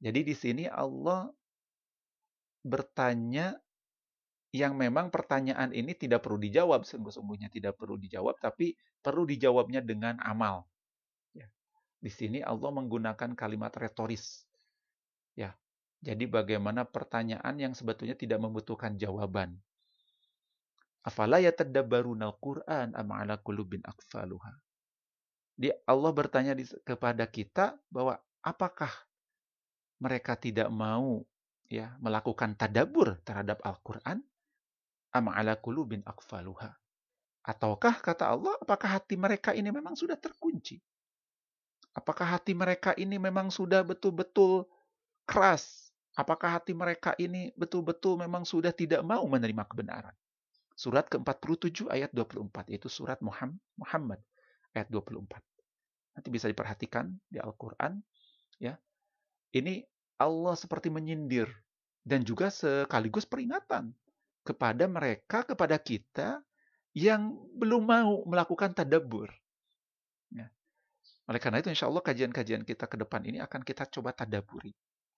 Jadi 0.04 0.34
di 0.34 0.36
sini 0.36 0.66
Allah 0.68 1.32
bertanya 2.66 3.56
yang 4.52 4.76
memang 4.76 5.14
pertanyaan 5.14 5.72
ini 5.72 5.94
tidak 5.94 6.26
perlu 6.26 6.42
dijawab 6.42 6.84
sungguh-sungguhnya 6.84 7.48
tidak 7.54 7.78
perlu 7.78 7.96
dijawab 7.96 8.36
tapi 8.42 8.76
perlu 9.00 9.24
dijawabnya 9.24 9.80
dengan 9.80 10.20
amal. 10.26 10.66
Ya. 11.32 11.48
Di 12.02 12.10
sini 12.12 12.42
Allah 12.42 12.74
menggunakan 12.74 13.38
kalimat 13.38 13.72
retoris. 13.78 14.44
Ya. 15.38 15.56
Jadi 16.02 16.30
bagaimana 16.30 16.86
pertanyaan 16.86 17.58
yang 17.58 17.74
sebetulnya 17.74 18.14
tidak 18.14 18.38
membutuhkan 18.38 18.96
jawaban. 18.96 19.58
Afala 21.02 21.40
yatadabbaruna 21.42 22.30
al-Qur'an 22.30 22.94
am 22.94 23.10
ala 23.16 23.40
qulubin 23.42 23.82
aqfaluha. 23.82 24.54
Di 25.58 25.74
Allah 25.90 26.12
bertanya 26.14 26.54
di, 26.54 26.70
kepada 26.86 27.26
kita 27.26 27.80
bahwa 27.90 28.22
apakah 28.46 28.94
mereka 29.98 30.38
tidak 30.38 30.70
mau 30.70 31.26
ya 31.66 31.98
melakukan 31.98 32.54
tadabur 32.54 33.18
terhadap 33.26 33.58
Al-Qur'an 33.66 34.22
am 35.18 35.26
ala 35.34 35.58
qulubin 35.58 36.06
aqfaluha. 36.06 36.78
Ataukah 37.48 38.04
kata 38.04 38.28
Allah 38.28 38.54
apakah 38.60 39.00
hati 39.00 39.16
mereka 39.16 39.56
ini 39.56 39.72
memang 39.72 39.96
sudah 39.96 40.20
terkunci? 40.20 40.78
Apakah 41.96 42.38
hati 42.38 42.54
mereka 42.54 42.94
ini 42.94 43.18
memang 43.18 43.50
sudah 43.50 43.82
betul-betul 43.82 44.68
keras? 45.26 45.87
Apakah 46.18 46.58
hati 46.58 46.74
mereka 46.74 47.14
ini 47.22 47.54
betul-betul 47.54 48.18
memang 48.18 48.42
sudah 48.42 48.74
tidak 48.74 49.06
mau 49.06 49.22
menerima 49.30 49.62
kebenaran? 49.70 50.18
Surat 50.74 51.06
ke-47 51.06 51.94
ayat 51.94 52.10
24 52.10 52.74
yaitu 52.74 52.90
surat 52.90 53.22
Muhammad 53.22 54.18
ayat 54.74 54.90
24. 54.90 55.38
Nanti 56.18 56.30
bisa 56.34 56.50
diperhatikan 56.50 57.14
di 57.30 57.38
Al-Qur'an 57.38 58.02
ya. 58.58 58.74
Ini 59.54 59.86
Allah 60.18 60.58
seperti 60.58 60.90
menyindir 60.90 61.54
dan 62.02 62.26
juga 62.26 62.50
sekaligus 62.50 63.30
peringatan 63.30 63.94
kepada 64.42 64.90
mereka 64.90 65.46
kepada 65.46 65.78
kita 65.78 66.42
yang 66.98 67.38
belum 67.62 67.86
mau 67.86 68.26
melakukan 68.26 68.74
tadabbur. 68.74 69.30
Ya. 70.34 70.50
Oleh 71.30 71.38
karena 71.38 71.62
itu 71.62 71.70
insya 71.70 71.86
Allah 71.86 72.02
kajian-kajian 72.02 72.66
kita 72.66 72.90
ke 72.90 72.98
depan 72.98 73.22
ini 73.22 73.38
akan 73.38 73.62
kita 73.62 73.86
coba 73.86 74.18
tadaburi 74.18 74.74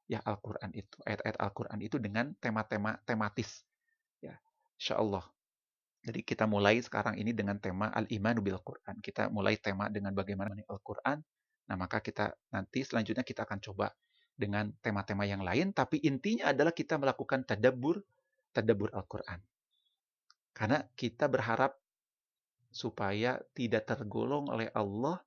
ya 0.09 0.19
Al-Quran 0.25 0.73
itu, 0.73 0.97
ayat-ayat 1.05 1.37
Al-Quran 1.37 1.79
itu 1.85 2.01
dengan 2.01 2.33
tema-tema 2.41 2.97
tematis. 3.05 3.61
Ya, 4.25 4.41
insya 4.75 4.97
Allah. 4.97 5.21
Jadi 6.01 6.25
kita 6.25 6.49
mulai 6.49 6.81
sekarang 6.81 7.13
ini 7.21 7.29
dengan 7.29 7.61
tema 7.61 7.93
al-imanu 7.93 8.41
bil 8.41 8.57
Quran. 8.65 8.97
Kita 9.05 9.29
mulai 9.29 9.61
tema 9.61 9.85
dengan 9.93 10.17
bagaimana 10.17 10.57
Al-Quran. 10.65 11.21
Nah, 11.69 11.75
maka 11.77 12.01
kita 12.01 12.33
nanti 12.49 12.81
selanjutnya 12.81 13.21
kita 13.21 13.45
akan 13.45 13.61
coba 13.61 13.93
dengan 14.33 14.73
tema-tema 14.81 15.29
yang 15.29 15.45
lain, 15.45 15.75
tapi 15.75 16.01
intinya 16.01 16.49
adalah 16.49 16.73
kita 16.73 16.97
melakukan 16.97 17.45
tadabbur, 17.45 18.01
tadabbur 18.55 18.89
Al-Quran. 18.95 19.37
Karena 20.55 20.81
kita 20.97 21.29
berharap 21.29 21.77
supaya 22.73 23.37
tidak 23.53 23.85
tergolong 23.85 24.49
oleh 24.49 24.73
Allah 24.73 25.21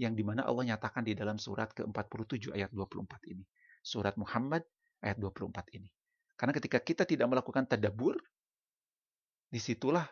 yang 0.00 0.16
di 0.16 0.24
mana 0.24 0.46
Allah 0.46 0.72
nyatakan 0.72 1.04
di 1.04 1.12
dalam 1.12 1.36
surat 1.36 1.74
ke-47 1.76 2.54
ayat 2.56 2.70
24 2.72 3.32
ini. 3.34 3.44
Surat 3.82 4.14
Muhammad 4.14 4.62
ayat 5.02 5.18
24 5.18 5.50
ini. 5.76 5.90
Karena 6.38 6.54
ketika 6.54 6.78
kita 6.78 7.02
tidak 7.02 7.26
melakukan 7.28 7.66
tadabbur, 7.66 8.16
di 9.52 9.60
situlah 9.60 10.06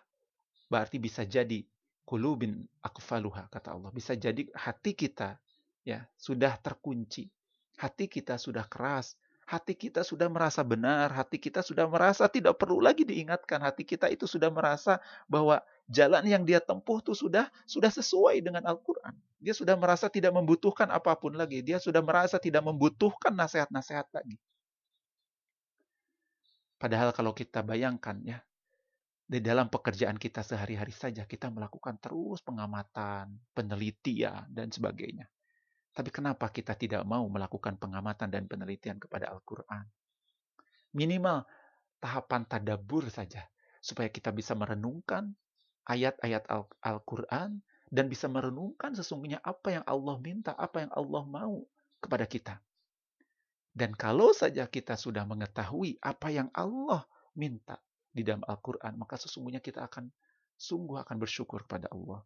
berarti 0.69 1.01
bisa 1.01 1.25
jadi 1.25 1.65
kulubin 2.05 2.67
akfaluha 2.83 3.49
kata 3.49 3.73
Allah. 3.73 3.91
Bisa 3.95 4.19
jadi 4.19 4.45
hati 4.53 4.93
kita 4.93 5.39
ya 5.87 6.05
sudah 6.19 6.59
terkunci. 6.61 7.31
Hati 7.81 8.13
kita 8.13 8.37
sudah 8.37 8.69
keras, 8.69 9.17
hati 9.49 9.75
kita 9.75 10.05
sudah 10.07 10.31
merasa 10.31 10.61
benar, 10.63 11.11
hati 11.11 11.41
kita 11.41 11.65
sudah 11.65 11.89
merasa 11.91 12.31
tidak 12.31 12.61
perlu 12.61 12.79
lagi 12.79 13.03
diingatkan, 13.03 13.59
hati 13.65 13.83
kita 13.83 14.07
itu 14.07 14.29
sudah 14.29 14.53
merasa 14.53 15.03
bahwa 15.27 15.65
jalan 15.90 16.22
yang 16.22 16.46
dia 16.46 16.62
tempuh 16.62 17.03
itu 17.03 17.12
sudah 17.12 17.50
sudah 17.66 17.90
sesuai 17.90 18.38
dengan 18.40 18.62
Al-Qur'an. 18.62 19.12
Dia 19.42 19.50
sudah 19.50 19.74
merasa 19.74 20.07
tidak 20.07 20.31
membutuhkan 20.31 20.87
apa 20.88 21.18
pun 21.18 21.35
lagi, 21.35 21.66
dia 21.66 21.83
sudah 21.83 21.98
merasa 21.98 22.38
tidak 22.38 22.62
membutuhkan 22.62 23.35
nasihat-nasihat 23.35 24.07
lagi. 24.14 24.38
Padahal 26.81 27.12
kalau 27.12 27.35
kita 27.37 27.61
bayangkan 27.61 28.16
ya, 28.24 28.38
di 29.31 29.42
dalam 29.42 29.68
pekerjaan 29.68 30.16
kita 30.16 30.46
sehari-hari 30.46 30.94
saja 30.94 31.26
kita 31.26 31.50
melakukan 31.50 31.98
terus 31.98 32.40
pengamatan, 32.40 33.37
penelitian 33.53 34.46
dan 34.48 34.70
sebagainya. 34.70 35.26
Tapi 35.90 36.11
kenapa 36.14 36.46
kita 36.55 36.79
tidak 36.79 37.03
mau 37.03 37.26
melakukan 37.26 37.74
pengamatan 37.74 38.31
dan 38.31 38.46
penelitian 38.46 38.96
kepada 39.03 39.26
Al-Qur'an? 39.35 39.85
Minimal 40.94 41.46
tahapan 41.98 42.46
tadabur 42.46 43.11
saja 43.11 43.44
supaya 43.83 44.07
kita 44.07 44.31
bisa 44.31 44.55
merenungkan 44.55 45.35
ayat-ayat 45.88 46.47
Al-Qur'an 46.85 47.61
dan 47.90 48.07
bisa 48.07 48.31
merenungkan 48.31 48.95
sesungguhnya 48.95 49.43
apa 49.43 49.81
yang 49.81 49.85
Allah 49.85 50.16
minta, 50.23 50.55
apa 50.55 50.87
yang 50.87 50.93
Allah 50.95 51.23
mau 51.27 51.66
kepada 51.99 52.25
kita. 52.25 52.55
Dan 53.71 53.95
kalau 53.95 54.35
saja 54.35 54.66
kita 54.66 54.99
sudah 54.99 55.23
mengetahui 55.27 55.99
apa 56.03 56.29
yang 56.31 56.51
Allah 56.55 57.07
minta 57.38 57.79
di 58.11 58.27
dalam 58.27 58.43
Al-Quran, 58.47 58.99
maka 58.99 59.14
sesungguhnya 59.14 59.62
kita 59.62 59.87
akan 59.87 60.11
sungguh 60.59 60.99
akan 61.03 61.16
bersyukur 61.19 61.66
kepada 61.66 61.90
Allah. 61.95 62.23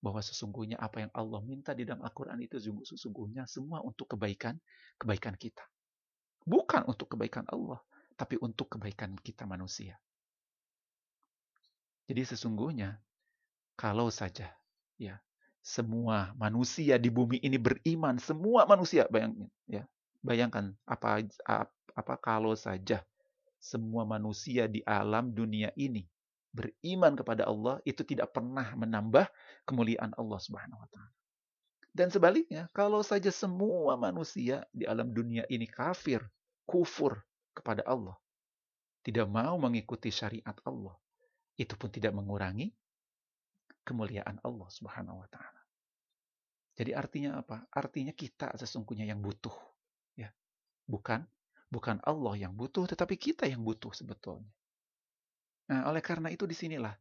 Bahwa 0.00 0.20
sesungguhnya 0.20 0.76
apa 0.76 1.04
yang 1.04 1.12
Allah 1.16 1.40
minta 1.44 1.72
di 1.72 1.88
dalam 1.88 2.04
Al-Quran 2.04 2.40
itu 2.44 2.60
sesungguhnya 2.60 3.48
semua 3.48 3.80
untuk 3.80 4.16
kebaikan 4.16 4.56
kebaikan 5.00 5.36
kita. 5.36 5.64
Bukan 6.44 6.88
untuk 6.88 7.16
kebaikan 7.16 7.44
Allah, 7.52 7.80
tapi 8.16 8.40
untuk 8.40 8.76
kebaikan 8.76 9.16
kita 9.20 9.44
manusia. 9.48 10.00
Jadi 12.06 12.22
sesungguhnya 12.22 12.98
kalau 13.74 14.08
saja 14.08 14.50
ya 14.96 15.18
semua 15.60 16.30
manusia 16.38 16.94
di 16.96 17.10
bumi 17.10 17.42
ini 17.42 17.58
beriman, 17.58 18.22
semua 18.22 18.62
manusia 18.64 19.10
bayangin 19.10 19.50
ya, 19.66 19.82
Bayangkan 20.26 20.74
apa 20.86 21.22
apa 21.94 22.14
kalau 22.18 22.54
saja 22.58 23.02
semua 23.62 24.02
manusia 24.02 24.66
di 24.66 24.82
alam 24.82 25.30
dunia 25.30 25.70
ini 25.78 26.06
beriman 26.50 27.14
kepada 27.14 27.44
Allah 27.44 27.78
itu 27.84 28.00
tidak 28.00 28.32
pernah 28.32 28.72
menambah 28.74 29.28
kemuliaan 29.68 30.16
Allah 30.16 30.40
Subhanahu 30.40 30.80
wa 30.80 30.88
taala. 30.88 31.12
Dan 31.96 32.12
sebaliknya, 32.12 32.68
kalau 32.76 33.00
saja 33.00 33.32
semua 33.32 33.96
manusia 33.96 34.64
di 34.68 34.84
alam 34.84 35.12
dunia 35.12 35.48
ini 35.48 35.64
kafir, 35.64 36.20
kufur 36.68 37.24
kepada 37.56 37.80
Allah, 37.88 38.16
tidak 39.00 39.24
mau 39.32 39.56
mengikuti 39.56 40.12
syariat 40.12 40.52
Allah, 40.68 40.92
itu 41.56 41.74
pun 41.74 41.88
tidak 41.88 42.12
mengurangi 42.12 42.72
kemuliaan 43.82 44.40
Allah 44.44 44.68
Subhanahu 44.68 45.24
wa 45.24 45.28
taala. 45.32 45.62
Jadi 46.76 46.92
artinya 46.92 47.40
apa? 47.40 47.64
Artinya 47.72 48.12
kita 48.12 48.52
sesungguhnya 48.56 49.08
yang 49.08 49.24
butuh 49.24 49.54
Bukan 50.86 51.26
bukan 51.66 51.98
Allah 52.06 52.34
yang 52.38 52.54
butuh, 52.54 52.86
tetapi 52.86 53.18
kita 53.18 53.50
yang 53.50 53.66
butuh 53.66 53.90
sebetulnya. 53.90 54.46
Nah, 55.66 55.90
oleh 55.90 55.98
karena 55.98 56.30
itu 56.30 56.46
di 56.46 56.54
sinilah 56.54 56.94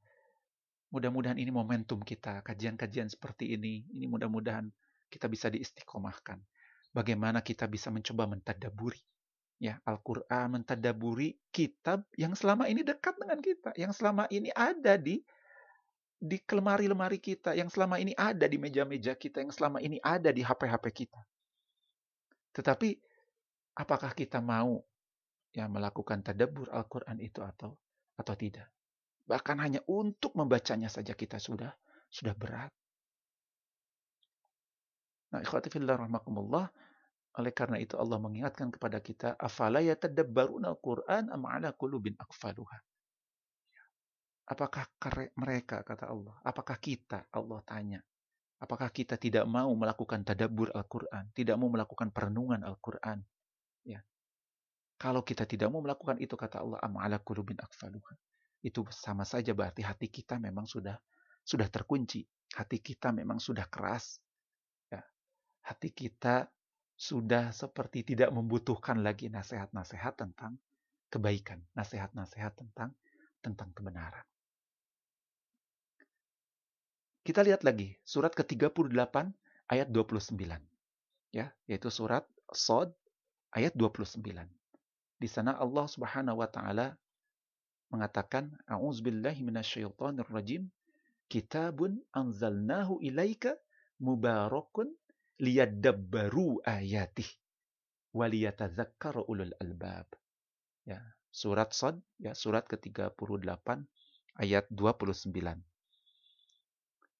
mudah-mudahan 0.89 1.37
ini 1.37 1.53
momentum 1.53 2.01
kita, 2.01 2.41
kajian-kajian 2.41 3.13
seperti 3.13 3.53
ini, 3.53 3.85
ini 3.93 4.09
mudah-mudahan 4.09 4.73
kita 5.05 5.29
bisa 5.29 5.53
diistiqomahkan. 5.53 6.41
Bagaimana 6.89 7.45
kita 7.45 7.69
bisa 7.69 7.93
mencoba 7.93 8.25
mentadaburi 8.25 8.97
ya 9.59 9.79
Al-Qur'an, 9.87 10.51
mentadaburi 10.51 11.35
kitab 11.51 12.03
yang 12.19 12.35
selama 12.35 12.67
ini 12.67 12.83
dekat 12.83 13.15
dengan 13.15 13.39
kita, 13.39 13.71
yang 13.79 13.91
selama 13.95 14.27
ini 14.31 14.51
ada 14.51 14.99
di 14.99 15.23
di 16.15 16.37
lemari-lemari 16.41 17.19
kita, 17.19 17.53
yang 17.53 17.67
selama 17.69 17.99
ini 18.01 18.15
ada 18.15 18.47
di 18.47 18.57
meja-meja 18.57 19.13
kita, 19.13 19.43
yang 19.43 19.53
selama 19.53 19.83
ini 19.83 19.99
ada 20.01 20.31
di 20.31 20.41
HP-HP 20.41 21.05
kita. 21.05 21.21
Tetapi 22.55 22.89
apakah 23.75 24.15
kita 24.15 24.39
mau 24.39 24.79
ya 25.51 25.67
melakukan 25.67 26.23
tadabbur 26.23 26.71
Al-Qur'an 26.71 27.19
itu 27.19 27.43
atau 27.43 27.75
atau 28.15 28.35
tidak. 28.35 28.67
Bahkan 29.27 29.57
hanya 29.59 29.81
untuk 29.91 30.35
membacanya 30.39 30.87
saja 30.87 31.11
kita 31.11 31.39
sudah 31.39 31.71
sudah 32.11 32.35
berat. 32.35 32.71
Nah, 35.35 35.43
ikhwati 35.43 35.67
fillah 35.67 35.99
rahmakumullah, 35.99 36.71
oleh 37.35 37.51
karena 37.51 37.77
itu 37.79 37.99
Allah 37.99 38.17
mengingatkan 38.17 38.71
kepada 38.71 39.03
kita, 39.03 39.35
afala 39.35 39.83
yatadabbaruna 39.83 40.71
al-Qur'an 40.71 41.31
am 41.31 41.43
ala 41.47 41.75
qulubin 41.75 42.15
aqfaluha. 42.15 42.77
Apakah 44.45 44.85
mereka 45.41 45.81
kata 45.81 46.05
Allah, 46.07 46.37
apakah 46.45 46.77
kita 46.77 47.25
Allah 47.33 47.59
tanya, 47.65 47.99
apakah 48.61 48.93
kita 48.93 49.17
tidak 49.17 49.49
mau 49.49 49.73
melakukan 49.73 50.21
tadabbur 50.21 50.69
Al-Qur'an, 50.69 51.33
tidak 51.33 51.57
mau 51.57 51.65
melakukan 51.65 52.13
perenungan 52.13 52.61
Al-Qur'an, 52.61 53.25
Ya. 53.85 54.01
Kalau 54.97 55.21
kita 55.21 55.45
tidak 55.45 55.69
mau 55.69 55.79
melakukan 55.85 56.17
itu 56.17 56.33
kata 56.33 56.65
Allah 56.65 56.81
amala 56.81 57.21
kulubin 57.21 57.55
akfaluha. 57.61 58.17
Itu 58.65 58.81
sama 58.89 59.21
saja 59.21 59.53
berarti 59.53 59.85
hati 59.85 60.09
kita 60.09 60.41
memang 60.41 60.65
sudah 60.65 60.97
sudah 61.45 61.69
terkunci. 61.69 62.25
Hati 62.57 62.81
kita 62.81 63.13
memang 63.13 63.37
sudah 63.37 63.69
keras. 63.69 64.17
Ya. 64.89 65.05
Hati 65.69 65.93
kita 65.93 66.49
sudah 66.95 67.51
seperti 67.51 68.07
tidak 68.15 68.31
membutuhkan 68.31 69.03
lagi 69.03 69.27
nasihat-nasihat 69.27 70.15
tentang 70.15 70.55
kebaikan, 71.11 71.59
nasihat-nasihat 71.75 72.55
tentang 72.55 72.95
tentang 73.43 73.69
kebenaran. 73.75 74.23
Kita 77.25 77.41
lihat 77.41 77.65
lagi 77.65 77.97
surat 78.05 78.31
ke-38 78.31 79.15
ayat 79.69 79.87
29. 79.89 80.39
Ya, 81.35 81.51
yaitu 81.67 81.89
surat 81.91 82.23
Sod 82.53 82.93
ayat 83.51 83.73
29. 83.73 84.21
Di 85.15 85.27
sana 85.27 85.57
Allah 85.57 85.85
Subhanahu 85.89 86.39
wa 86.39 86.49
taala 86.49 86.93
mengatakan 87.89 88.53
a'udzubillahi 88.69 89.41
minasyaitonir 89.41 90.27
rajim 90.29 90.69
kitabun 91.31 91.97
anzalnahu 92.13 93.01
ilaika 93.01 93.57
mubarakun 93.97 94.91
liyadabbaru 95.41 96.63
ayatih 96.63 97.27
waliyatadzakkara 98.15 99.27
ulul 99.27 99.53
albab. 99.59 100.07
Ya, 100.85 101.01
surat 101.33 101.73
Sad 101.75 101.99
ya 102.21 102.37
surat 102.37 102.69
ke-38 102.69 103.67
ayat 104.39 104.65
29. 104.71 105.31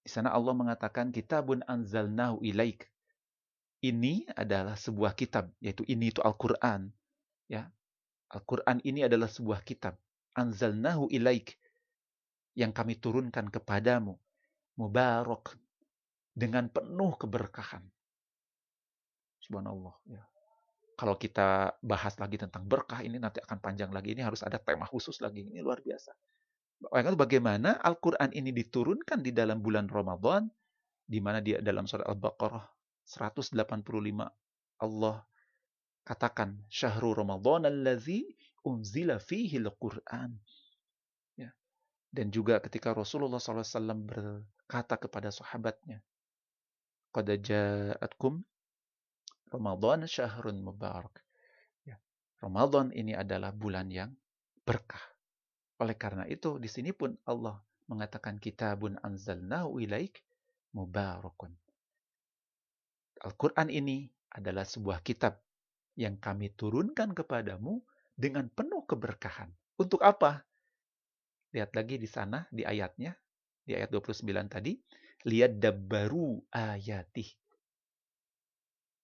Di 0.05 0.09
sana 0.13 0.29
Allah 0.31 0.53
mengatakan 0.53 1.09
kitabun 1.09 1.65
anzalnahu 1.65 2.45
ilaik 2.45 2.85
ini 3.85 4.25
adalah 4.33 4.73
sebuah 4.73 5.13
kitab, 5.13 5.53
yaitu 5.61 5.85
ini 5.85 6.09
itu 6.09 6.17
Al-Quran. 6.25 6.89
Ya, 7.45 7.69
Al-Quran 8.33 8.81
ini 8.81 9.05
adalah 9.05 9.29
sebuah 9.29 9.61
kitab. 9.61 10.01
Anzalnahu 10.33 11.13
ilaik. 11.13 11.53
Yang 12.57 12.71
kami 12.73 12.93
turunkan 12.97 13.45
kepadamu. 13.53 14.17
Mubarak. 14.81 15.53
Dengan 16.33 16.65
penuh 16.67 17.13
keberkahan. 17.13 17.85
Subhanallah. 19.45 19.93
Ya. 20.09 20.23
Kalau 20.95 21.19
kita 21.19 21.75
bahas 21.83 22.15
lagi 22.17 22.39
tentang 22.39 22.65
berkah 22.65 23.03
ini 23.03 23.19
nanti 23.19 23.43
akan 23.43 23.59
panjang 23.59 23.91
lagi. 23.91 24.15
Ini 24.15 24.23
harus 24.23 24.41
ada 24.41 24.57
tema 24.57 24.87
khusus 24.87 25.19
lagi. 25.19 25.45
Ini 25.45 25.59
luar 25.61 25.83
biasa. 25.83 26.15
Bagaimana 27.15 27.79
Al-Quran 27.83 28.31
ini 28.31 28.51
diturunkan 28.51 29.19
di 29.23 29.31
dalam 29.35 29.59
bulan 29.59 29.91
Ramadan, 29.91 30.47
di 31.05 31.19
mana 31.19 31.43
dia 31.43 31.59
dalam 31.59 31.85
surat 31.85 32.07
Al-Baqarah 32.07 32.65
185 33.05 33.53
Allah 34.81 35.17
katakan 36.05 36.57
syahrul 36.69 37.17
Ramadan 37.17 37.69
allazi 37.69 38.25
unzila 38.65 39.21
fihi 39.21 39.61
al-Qur'an. 39.61 40.31
Ya. 41.35 41.51
Dan 42.09 42.31
juga 42.31 42.59
ketika 42.63 42.95
Rasulullah 42.95 43.39
SAW 43.39 44.05
berkata 44.05 44.95
kepada 44.95 45.29
sahabatnya, 45.29 45.99
Qad 47.11 47.31
ja'atkum 47.31 48.43
Ramadan 49.55 50.03
syahrun 50.03 50.59
mubarak. 50.59 51.23
Ya. 51.87 51.95
Ramadan 52.43 52.91
ini 52.91 53.15
adalah 53.15 53.55
bulan 53.55 53.87
yang 53.87 54.11
berkah. 54.67 54.99
Oleh 55.79 55.95
karena 55.95 56.27
itu, 56.27 56.59
di 56.59 56.67
sini 56.67 56.91
pun 56.91 57.15
Allah 57.23 57.55
mengatakan 57.87 58.35
kitabun 58.35 58.99
anzalnahu 58.99 59.79
ilaik 59.79 60.19
mubarakun. 60.75 61.55
Al-Quran 63.23 63.71
ini 63.71 64.11
adalah 64.35 64.67
sebuah 64.67 64.99
kitab 65.07 65.39
yang 65.95 66.19
kami 66.19 66.51
turunkan 66.51 67.15
kepadamu 67.15 67.79
dengan 68.11 68.51
penuh 68.51 68.83
keberkahan. 68.83 69.47
Untuk 69.79 70.03
apa? 70.03 70.43
Lihat 71.55 71.71
lagi 71.71 71.95
di 71.95 72.11
sana, 72.11 72.43
di 72.51 72.67
ayatnya, 72.67 73.15
di 73.63 73.71
ayat 73.71 73.87
29 73.87 74.51
tadi. 74.51 74.75
Lihat 75.23 75.63
dabbaru 75.63 76.43
ayati. 76.51 77.44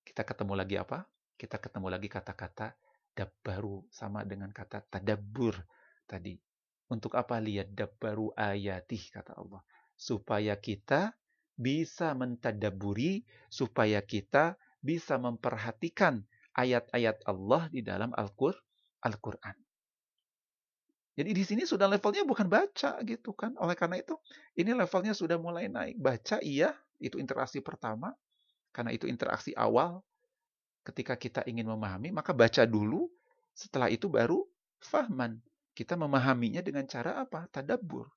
Kita 0.01 0.25
ketemu 0.25 0.53
lagi 0.57 0.75
apa? 0.77 1.05
Kita 1.37 1.57
ketemu 1.57 1.87
lagi 1.89 2.07
kata-kata 2.11 2.73
Dabbaru 3.11 3.91
sama 3.91 4.23
dengan 4.23 4.55
kata 4.55 4.87
tadabbur 4.87 5.59
tadi. 6.07 6.39
Untuk 6.91 7.15
apa 7.19 7.39
lihat 7.39 7.71
dabbaru 7.75 8.31
ayatih 8.35 9.11
kata 9.11 9.35
Allah. 9.35 9.63
Supaya 9.95 10.55
kita 10.59 11.15
bisa 11.55 12.15
mentadaburi, 12.15 13.23
supaya 13.51 13.99
kita 14.03 14.55
bisa 14.79 15.19
memperhatikan 15.19 16.23
ayat-ayat 16.55 17.23
Allah 17.27 17.67
di 17.71 17.83
dalam 17.83 18.11
Al-Quran. 18.15 19.55
Jadi 21.11 21.31
di 21.35 21.43
sini 21.43 21.63
sudah 21.67 21.91
levelnya 21.91 22.23
bukan 22.23 22.47
baca 22.47 23.03
gitu 23.03 23.35
kan. 23.35 23.55
Oleh 23.59 23.75
karena 23.75 23.99
itu, 23.99 24.15
ini 24.55 24.71
levelnya 24.71 25.11
sudah 25.11 25.35
mulai 25.35 25.67
naik. 25.67 25.99
Baca 25.99 26.39
iya, 26.39 26.71
itu 26.97 27.19
interaksi 27.19 27.59
pertama 27.59 28.15
karena 28.71 28.91
itu 28.95 29.07
interaksi 29.07 29.51
awal 29.55 30.03
ketika 30.87 31.13
kita 31.15 31.41
ingin 31.45 31.69
memahami, 31.69 32.09
maka 32.09 32.33
baca 32.33 32.65
dulu, 32.65 33.11
setelah 33.53 33.91
itu 33.91 34.09
baru 34.09 34.47
fahman. 34.81 35.37
Kita 35.71 35.95
memahaminya 35.95 36.59
dengan 36.59 36.83
cara 36.83 37.23
apa? 37.23 37.47
tadabur 37.47 38.09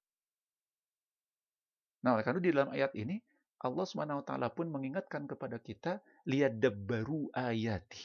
Nah, 2.04 2.18
oleh 2.18 2.24
karena 2.26 2.40
di 2.44 2.50
dalam 2.52 2.68
ayat 2.68 2.92
ini, 3.00 3.16
Allah 3.64 3.88
SWT 3.88 4.32
pun 4.52 4.68
mengingatkan 4.68 5.24
kepada 5.24 5.56
kita, 5.56 6.04
lihat 6.28 6.60
baru 6.60 7.32
ayati. 7.32 8.04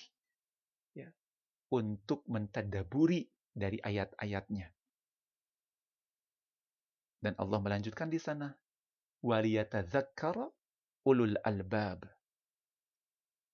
Ya, 0.96 1.12
untuk 1.68 2.24
mentadaburi 2.32 3.28
dari 3.52 3.76
ayat-ayatnya. 3.84 4.72
Dan 7.20 7.36
Allah 7.36 7.60
melanjutkan 7.60 8.08
di 8.08 8.16
sana, 8.16 8.56
waliyatadzakkara 9.20 10.48
ulul 11.04 11.36
albab 11.44 12.08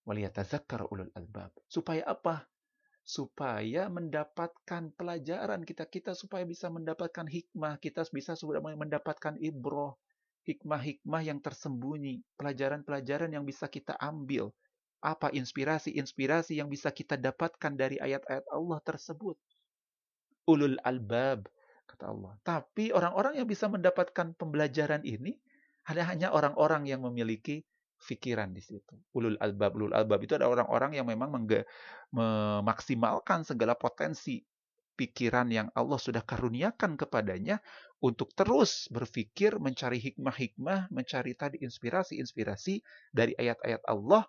waliyatazakkar 0.06 0.88
ulul 0.94 1.12
albab. 1.18 1.52
Supaya 1.66 2.06
apa? 2.06 2.46
Supaya 3.06 3.86
mendapatkan 3.90 4.94
pelajaran 4.98 5.62
kita, 5.62 5.86
kita 5.86 6.18
supaya 6.18 6.42
bisa 6.46 6.70
mendapatkan 6.74 7.26
hikmah, 7.30 7.78
kita 7.78 8.06
bisa 8.10 8.34
sudah 8.34 8.62
mendapatkan 8.62 9.38
ibroh, 9.38 9.98
hikmah-hikmah 10.46 11.22
yang 11.26 11.42
tersembunyi, 11.42 12.22
pelajaran-pelajaran 12.38 13.34
yang 13.34 13.46
bisa 13.46 13.70
kita 13.70 13.94
ambil, 14.02 14.54
apa 15.06 15.30
inspirasi-inspirasi 15.30 16.58
yang 16.58 16.70
bisa 16.70 16.90
kita 16.90 17.14
dapatkan 17.18 17.74
dari 17.78 18.02
ayat-ayat 18.02 18.46
Allah 18.50 18.80
tersebut. 18.82 19.38
Ulul 20.50 20.78
albab, 20.82 21.50
kata 21.86 22.10
Allah. 22.10 22.34
Tapi 22.42 22.90
orang-orang 22.94 23.38
yang 23.42 23.50
bisa 23.50 23.70
mendapatkan 23.70 24.34
pembelajaran 24.38 25.06
ini 25.06 25.38
ada 25.86 26.02
hanya 26.10 26.34
orang-orang 26.34 26.90
yang 26.90 27.06
memiliki 27.06 27.62
pikiran 28.02 28.52
di 28.52 28.62
situ. 28.62 28.96
Ulul 29.16 29.40
albab, 29.40 29.76
ulul 29.80 29.96
albab 29.96 30.20
itu 30.22 30.36
ada 30.36 30.52
orang-orang 30.52 31.00
yang 31.00 31.08
memang 31.08 31.48
memaksimalkan 32.12 33.48
segala 33.48 33.74
potensi 33.78 34.44
pikiran 34.96 35.52
yang 35.52 35.68
Allah 35.76 36.00
sudah 36.00 36.24
karuniakan 36.24 36.96
kepadanya 36.96 37.60
untuk 38.00 38.32
terus 38.32 38.88
berpikir, 38.88 39.60
mencari 39.60 40.00
hikmah-hikmah, 40.00 40.88
mencari 40.88 41.36
tadi 41.36 41.60
inspirasi-inspirasi 41.64 42.80
dari 43.12 43.36
ayat-ayat 43.36 43.84
Allah 43.92 44.24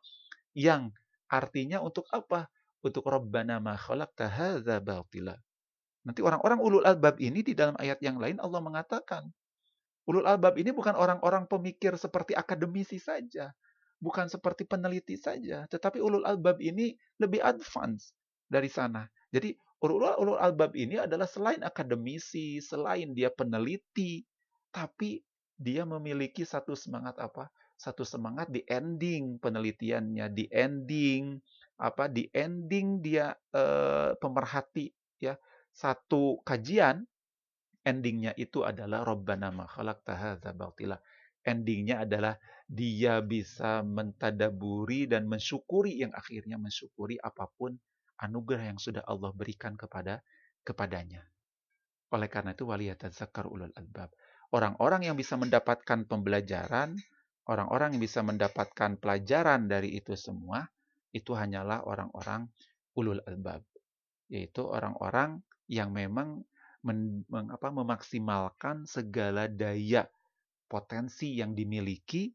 yang 0.59 0.91
artinya 1.31 1.79
untuk 1.83 2.11
apa? 2.11 2.51
Untuk 2.83 3.07
Rabbana 3.07 3.63
ma 3.63 3.79
khalaqta. 3.79 4.27
Nanti 6.07 6.21
orang-orang 6.23 6.59
ulul 6.63 6.87
albab 6.87 7.19
ini 7.19 7.43
di 7.43 7.55
dalam 7.55 7.75
ayat 7.79 7.99
yang 8.03 8.19
lain 8.19 8.39
Allah 8.43 8.63
mengatakan, 8.63 9.27
ulul 10.07 10.27
albab 10.27 10.55
ini 10.57 10.71
bukan 10.71 10.95
orang-orang 10.95 11.51
pemikir 11.51 11.99
seperti 11.99 12.33
akademisi 12.38 12.97
saja, 13.03 13.51
bukan 13.99 14.31
seperti 14.31 14.62
peneliti 14.66 15.19
saja, 15.19 15.66
tetapi 15.66 15.99
ulul 15.99 16.23
albab 16.23 16.62
ini 16.62 16.95
lebih 17.19 17.42
advance 17.42 18.14
dari 18.47 18.71
sana. 18.71 19.07
Jadi 19.35 19.53
ulul, 19.83 20.38
albab 20.38 20.73
ini 20.79 21.03
adalah 21.03 21.27
selain 21.27 21.61
akademisi, 21.66 22.62
selain 22.62 23.12
dia 23.12 23.29
peneliti, 23.35 24.23
tapi 24.71 25.21
dia 25.57 25.83
memiliki 25.83 26.47
satu 26.47 26.79
semangat 26.79 27.19
apa? 27.19 27.51
Satu 27.77 28.07
semangat 28.09 28.49
di 28.49 28.64
ending 28.64 29.37
penelitiannya, 29.37 30.33
di 30.33 30.49
ending 30.49 31.37
apa? 31.77 32.09
Di 32.09 32.25
ending 32.33 33.05
dia 33.05 33.37
uh, 33.53 34.16
pemerhati 34.16 34.88
ya 35.21 35.37
satu 35.77 36.40
kajian 36.40 37.05
endingnya 37.87 38.35
itu 38.35 38.66
adalah 38.66 39.07
Rabbana 39.07 39.55
ma 39.55 39.70
khalaqta. 39.70 40.42
Endingnya 41.46 42.03
adalah 42.03 42.35
dia 42.66 43.22
bisa 43.22 43.87
mentadaburi 43.87 45.07
dan 45.07 45.31
mensyukuri 45.31 46.03
yang 46.03 46.11
akhirnya 46.11 46.59
mensyukuri 46.59 47.22
apa 47.22 47.46
pun 47.55 47.79
anugerah 48.18 48.75
yang 48.75 48.81
sudah 48.83 49.07
Allah 49.07 49.31
berikan 49.31 49.79
kepada 49.79 50.27
kepadanya. 50.66 51.22
Oleh 52.11 52.27
karena 52.27 52.59
itu 52.59 52.66
waliyatadzakar 52.66 53.46
ulul 53.46 53.70
albab. 53.79 54.11
Orang-orang 54.51 55.07
yang 55.07 55.14
bisa 55.14 55.38
mendapatkan 55.38 56.07
pembelajaran, 56.11 56.99
orang-orang 57.46 57.94
yang 57.94 58.03
bisa 58.03 58.27
mendapatkan 58.27 58.99
pelajaran 58.99 59.70
dari 59.70 59.94
itu 59.94 60.18
semua, 60.18 60.66
itu 61.14 61.31
hanyalah 61.35 61.87
orang-orang 61.87 62.51
ulul 62.99 63.22
albab. 63.22 63.62
Yaitu 64.27 64.66
orang-orang 64.66 65.38
yang 65.70 65.94
memang 65.94 66.42
men, 66.85 67.25
meng, 67.31 67.49
apa, 67.53 67.69
memaksimalkan 67.73 68.85
segala 68.85 69.47
daya 69.47 70.11
potensi 70.67 71.39
yang 71.39 71.55
dimiliki 71.55 72.35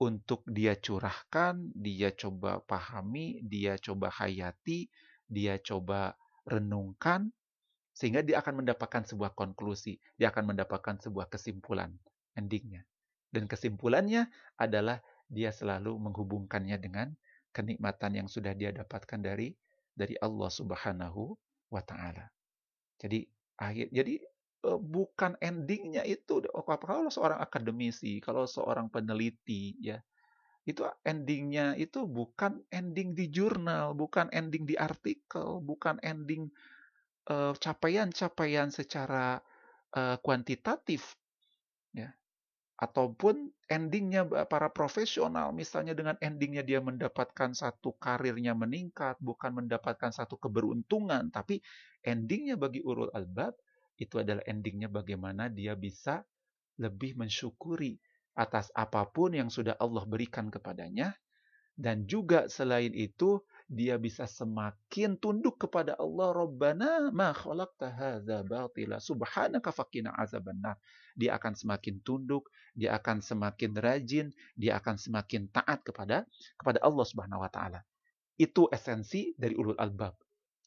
untuk 0.00 0.42
dia 0.48 0.74
curahkan, 0.80 1.76
dia 1.76 2.10
coba 2.16 2.64
pahami, 2.64 3.44
dia 3.44 3.76
coba 3.76 4.08
hayati, 4.08 4.88
dia 5.28 5.60
coba 5.60 6.16
renungkan, 6.48 7.28
sehingga 7.92 8.24
dia 8.24 8.40
akan 8.40 8.64
mendapatkan 8.64 9.04
sebuah 9.04 9.36
konklusi, 9.36 10.00
dia 10.16 10.32
akan 10.32 10.56
mendapatkan 10.56 11.04
sebuah 11.04 11.28
kesimpulan 11.28 11.92
endingnya. 12.32 12.88
Dan 13.28 13.44
kesimpulannya 13.44 14.26
adalah 14.56 15.04
dia 15.30 15.52
selalu 15.54 15.94
menghubungkannya 16.00 16.80
dengan 16.80 17.14
kenikmatan 17.54 18.24
yang 18.24 18.28
sudah 18.30 18.56
dia 18.56 18.74
dapatkan 18.74 19.20
dari 19.20 19.54
dari 19.94 20.16
Allah 20.18 20.50
Subhanahu 20.50 21.36
wa 21.70 21.82
taala. 21.84 22.32
Jadi 22.98 23.28
akhir 23.60 23.92
jadi 23.92 24.24
bukan 24.62 25.40
endingnya 25.40 26.04
itu 26.04 26.44
oh, 26.52 26.64
kalau 26.64 27.08
seorang 27.08 27.40
akademisi, 27.40 28.20
kalau 28.20 28.44
seorang 28.44 28.92
peneliti 28.92 29.76
ya 29.80 29.96
itu 30.68 30.84
endingnya 31.02 31.72
itu 31.80 32.04
bukan 32.04 32.60
ending 32.68 33.16
di 33.16 33.32
jurnal, 33.32 33.96
bukan 33.96 34.28
ending 34.28 34.68
di 34.68 34.76
artikel, 34.76 35.64
bukan 35.64 35.96
ending 36.04 36.52
capaian-capaian 37.56 38.68
uh, 38.68 38.74
secara 38.74 39.40
uh, 39.96 40.16
kuantitatif, 40.20 41.16
ya 41.96 42.12
ataupun 42.80 43.52
endingnya 43.68 44.24
para 44.48 44.72
profesional 44.72 45.52
misalnya 45.52 45.92
dengan 45.92 46.16
endingnya 46.16 46.64
dia 46.64 46.80
mendapatkan 46.80 47.52
satu 47.52 47.92
karirnya 48.00 48.56
meningkat 48.56 49.20
bukan 49.20 49.52
mendapatkan 49.52 50.08
satu 50.08 50.40
keberuntungan 50.40 51.28
tapi 51.28 51.60
endingnya 52.04 52.56
bagi 52.56 52.80
urul 52.80 53.12
albab 53.12 53.56
itu 54.00 54.16
adalah 54.16 54.40
endingnya 54.48 54.88
bagaimana 54.88 55.52
dia 55.52 55.76
bisa 55.76 56.24
lebih 56.80 57.20
mensyukuri 57.20 58.00
atas 58.32 58.72
apa 58.72 59.04
pun 59.12 59.36
yang 59.36 59.52
sudah 59.52 59.76
Allah 59.76 60.08
berikan 60.08 60.48
kepadanya. 60.48 61.12
Dan 61.80 62.04
juga 62.04 62.44
selain 62.48 62.92
itu 62.92 63.40
dia 63.64 63.96
bisa 63.96 64.28
semakin 64.28 65.16
tunduk 65.16 65.64
kepada 65.64 65.96
Allah 65.96 66.28
Rabbana 66.34 67.08
ma 67.08 67.32
khalaqta 67.32 67.88
hadza 67.88 68.44
batila 68.44 69.00
subhanaka 69.00 69.72
faqina 69.72 70.12
azabannar 70.18 70.76
dia 71.16 71.38
akan 71.38 71.56
semakin 71.56 72.02
tunduk 72.04 72.52
dia 72.76 72.98
akan 73.00 73.24
semakin 73.24 73.78
rajin 73.80 74.28
dia 74.60 74.76
akan 74.76 75.00
semakin 75.00 75.48
taat 75.48 75.80
kepada 75.86 76.28
kepada 76.60 76.84
Allah 76.84 77.06
Subhanahu 77.06 77.40
wa 77.40 77.48
taala. 77.48 77.80
Itu 78.36 78.68
esensi 78.68 79.32
dari 79.40 79.56
ulul 79.56 79.80
albab 79.80 80.19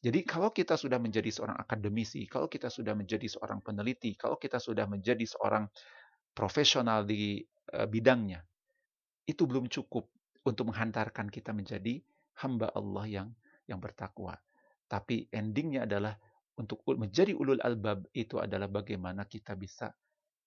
jadi 0.04 0.20
kalau 0.28 0.52
kita 0.52 0.76
sudah 0.76 1.00
menjadi 1.00 1.32
seorang 1.32 1.56
akademisi 1.56 2.28
kalau 2.28 2.52
kita 2.52 2.68
sudah 2.68 2.92
menjadi 2.92 3.26
seorang 3.26 3.64
peneliti 3.64 4.20
kalau 4.20 4.36
kita 4.36 4.60
sudah 4.60 4.84
menjadi 4.86 5.24
seorang 5.24 5.72
profesional 6.36 7.08
di 7.08 7.40
uh, 7.72 7.88
bidangnya 7.88 8.44
itu 9.24 9.48
belum 9.48 9.72
cukup 9.72 10.12
untuk 10.44 10.72
menghantarkan 10.72 11.32
kita 11.32 11.56
menjadi 11.56 12.04
hamba 12.44 12.68
Allah 12.76 13.06
yang 13.08 13.30
yang 13.68 13.80
bertakwa. 13.80 14.36
Tapi 14.92 15.32
endingnya 15.32 15.88
adalah 15.88 16.20
untuk 16.60 16.84
menjadi 16.86 17.34
ulul 17.34 17.64
albab 17.64 18.06
itu 18.14 18.38
adalah 18.38 18.70
bagaimana 18.70 19.26
kita 19.26 19.56
bisa 19.58 19.90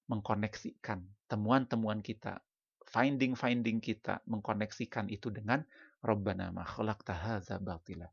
mengkoneksikan 0.06 1.02
temuan-temuan 1.26 1.98
kita, 1.98 2.38
finding-finding 2.86 3.82
kita, 3.82 4.22
mengkoneksikan 4.30 5.10
itu 5.10 5.34
dengan 5.34 5.66
Rabbana 6.04 6.54
ma 6.54 6.62
khalaqta 6.62 7.10
hadza 7.16 7.58
batila. 7.58 8.06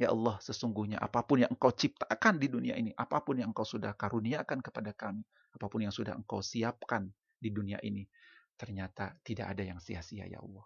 Ya 0.00 0.08
Allah, 0.08 0.40
sesungguhnya 0.40 0.96
apa 0.96 1.20
pun 1.22 1.44
yang 1.44 1.52
engkau 1.52 1.68
ciptakan 1.68 2.40
di 2.40 2.48
dunia 2.48 2.74
ini, 2.80 2.96
apa 2.96 3.20
pun 3.20 3.36
yang 3.36 3.52
engkau 3.52 3.68
sudah 3.68 3.92
karuniakan 3.92 4.64
kepada 4.64 4.96
kami, 4.96 5.20
apa 5.52 5.66
pun 5.68 5.84
yang 5.84 5.92
sudah 5.92 6.16
engkau 6.16 6.40
siapkan 6.40 7.12
di 7.36 7.52
dunia 7.52 7.76
ini, 7.84 8.08
ternyata 8.56 9.12
tidak 9.20 9.52
ada 9.52 9.62
yang 9.68 9.78
sia-sia 9.78 10.24
ya 10.24 10.40
Allah. 10.40 10.64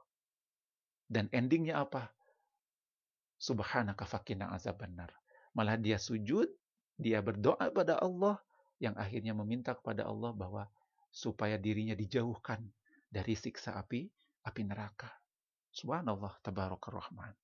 Dan 1.06 1.26
endingnya 1.34 1.82
apa? 1.82 2.10
Subhanaka 3.36 4.06
fakina 4.06 4.54
azab 4.54 4.80
benar. 4.80 5.10
Malah 5.58 5.76
dia 5.76 5.98
sujud, 5.98 6.46
dia 6.96 7.20
berdoa 7.20 7.68
pada 7.74 7.98
Allah 7.98 8.38
yang 8.78 8.94
akhirnya 8.94 9.32
meminta 9.32 9.74
kepada 9.74 10.06
Allah 10.06 10.32
bahwa 10.32 10.64
supaya 11.10 11.56
dirinya 11.56 11.96
dijauhkan 11.96 12.60
dari 13.08 13.32
siksa 13.32 13.76
api 13.76 14.08
api 14.46 14.62
neraka. 14.62 15.10
Subhanallah 15.74 16.38
tabarakar 16.40 16.94
rahman. 16.94 17.34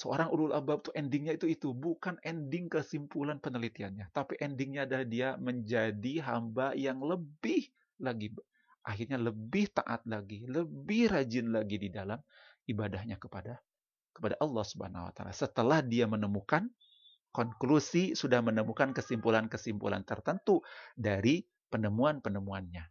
Seorang 0.00 0.32
ulul 0.32 0.56
albab 0.56 0.88
tuh 0.88 0.96
endingnya 0.96 1.36
itu 1.36 1.44
itu 1.44 1.76
bukan 1.76 2.16
ending 2.24 2.72
kesimpulan 2.72 3.36
penelitiannya, 3.36 4.08
tapi 4.16 4.40
endingnya 4.40 4.88
adalah 4.88 5.04
dia 5.04 5.28
menjadi 5.36 6.24
hamba 6.24 6.72
yang 6.72 7.04
lebih 7.04 7.68
lagi 8.00 8.32
akhirnya 8.80 9.20
lebih 9.20 9.68
taat 9.76 10.08
lagi, 10.08 10.48
lebih 10.48 11.12
rajin 11.12 11.52
lagi 11.52 11.76
di 11.76 11.92
dalam 11.92 12.16
ibadahnya 12.64 13.20
kepada 13.20 13.60
kepada 14.16 14.40
Allah 14.40 14.64
Subhanahu 14.64 15.08
wa 15.08 15.12
taala. 15.12 15.36
Setelah 15.36 15.84
dia 15.84 16.08
menemukan 16.08 16.66
konklusi, 17.30 18.16
sudah 18.16 18.42
menemukan 18.42 18.90
kesimpulan-kesimpulan 18.96 20.02
tertentu 20.02 20.64
dari 20.96 21.44
penemuan-penemuannya. 21.70 22.84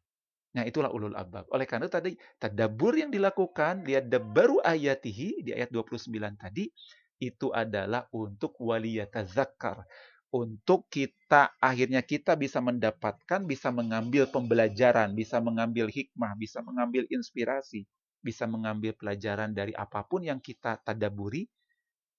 Nah, 0.49 0.63
itulah 0.65 0.89
ulul 0.89 1.13
albab. 1.13 1.45
Oleh 1.53 1.69
karena 1.69 1.85
itu 1.85 1.93
tadi 1.93 2.11
tadabur 2.41 2.97
yang 2.97 3.13
dilakukan, 3.13 3.85
lihat 3.85 4.09
baru 4.09 4.57
ayatihi 4.65 5.45
di 5.45 5.51
ayat 5.53 5.69
29 5.69 6.09
tadi 6.39 6.71
itu 7.19 7.51
adalah 7.51 8.07
untuk 8.15 8.55
waliyatazakkar. 8.57 9.83
Untuk 10.29 10.85
kita 10.93 11.57
akhirnya 11.57 12.05
kita 12.05 12.37
bisa 12.37 12.61
mendapatkan, 12.61 13.43
bisa 13.49 13.73
mengambil 13.73 14.29
pembelajaran, 14.29 15.17
bisa 15.17 15.41
mengambil 15.41 15.89
hikmah, 15.89 16.37
bisa 16.37 16.61
mengambil 16.61 17.09
inspirasi 17.09 17.89
bisa 18.19 18.43
mengambil 18.45 18.95
pelajaran 18.95 19.55
dari 19.55 19.71
apa 19.71 20.03
pun 20.03 20.27
yang 20.27 20.43
kita 20.43 20.79
tadaburi 20.83 21.47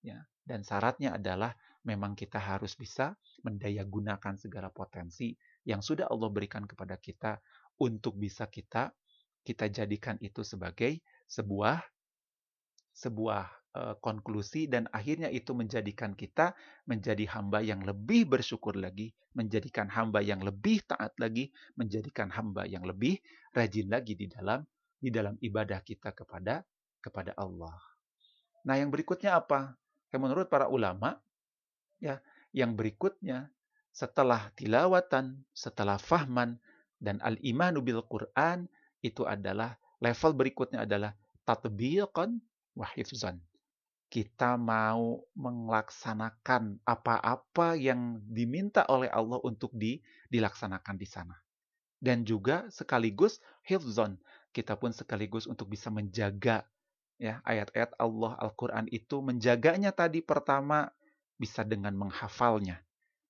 ya 0.01 0.17
dan 0.41 0.65
syaratnya 0.65 1.13
adalah 1.13 1.53
memang 1.85 2.17
kita 2.17 2.41
harus 2.41 2.73
bisa 2.73 3.13
mendayagunakan 3.45 4.37
segala 4.37 4.73
potensi 4.73 5.33
yang 5.65 5.85
sudah 5.85 6.09
Allah 6.09 6.29
berikan 6.33 6.65
kepada 6.65 6.97
kita 6.97 7.37
untuk 7.77 8.17
bisa 8.17 8.49
kita 8.49 8.89
kita 9.45 9.69
jadikan 9.69 10.17
itu 10.21 10.41
sebagai 10.41 11.01
sebuah 11.29 11.81
sebuah 12.97 13.45
uh, 13.75 13.95
konklusi 13.99 14.67
dan 14.67 14.87
akhirnya 14.91 15.31
itu 15.31 15.55
menjadikan 15.55 16.15
kita 16.15 16.55
menjadi 16.87 17.27
hamba 17.31 17.63
yang 17.63 17.83
lebih 17.83 18.27
bersyukur 18.27 18.75
lagi, 18.75 19.11
menjadikan 19.35 19.87
hamba 19.91 20.19
yang 20.23 20.43
lebih 20.43 20.83
taat 20.87 21.15
lagi, 21.17 21.51
menjadikan 21.79 22.31
hamba 22.31 22.67
yang 22.67 22.83
lebih 22.83 23.19
rajin 23.55 23.87
lagi 23.87 24.15
di 24.15 24.27
dalam 24.27 24.63
di 25.01 25.09
dalam 25.09 25.35
ibadah 25.41 25.81
kita 25.81 26.13
kepada 26.13 26.61
kepada 27.01 27.33
Allah. 27.39 27.75
Nah, 28.61 28.77
yang 28.77 28.93
berikutnya 28.93 29.41
apa? 29.41 29.73
Yang 30.13 30.21
menurut 30.21 30.47
para 30.51 30.69
ulama, 30.69 31.17
ya, 31.97 32.21
yang 32.53 32.77
berikutnya 32.77 33.49
setelah 33.89 34.53
tilawatan, 34.53 35.41
setelah 35.51 35.97
fahman 35.97 36.61
dan 37.01 37.17
al-imanu 37.25 37.81
bil 37.81 38.05
Quran 38.05 38.69
itu 39.01 39.25
adalah 39.25 39.75
level 39.97 40.31
berikutnya 40.37 40.85
adalah 40.85 41.17
tatbiqan 41.43 42.37
wa 42.77 42.87
hifzan. 42.93 43.41
Kita 44.11 44.59
mau 44.59 45.23
melaksanakan 45.39 46.83
apa-apa 46.83 47.79
yang 47.79 48.19
diminta 48.27 48.83
oleh 48.91 49.07
Allah 49.07 49.39
untuk 49.47 49.71
di, 49.71 50.03
dilaksanakan 50.27 50.99
di 50.99 51.07
sana. 51.07 51.39
Dan 51.95 52.27
juga 52.27 52.67
sekaligus 52.67 53.39
hifzan, 53.63 54.19
kita 54.51 54.75
pun 54.75 54.91
sekaligus 54.91 55.47
untuk 55.47 55.71
bisa 55.71 55.87
menjaga 55.87 56.67
ya 57.21 57.39
ayat-ayat 57.45 57.95
Allah 58.01 58.33
Al-Qur'an 58.41 58.89
itu 58.89 59.21
menjaganya 59.21 59.93
tadi 59.93 60.25
pertama 60.25 60.89
bisa 61.37 61.61
dengan 61.61 61.93
menghafalnya. 61.93 62.81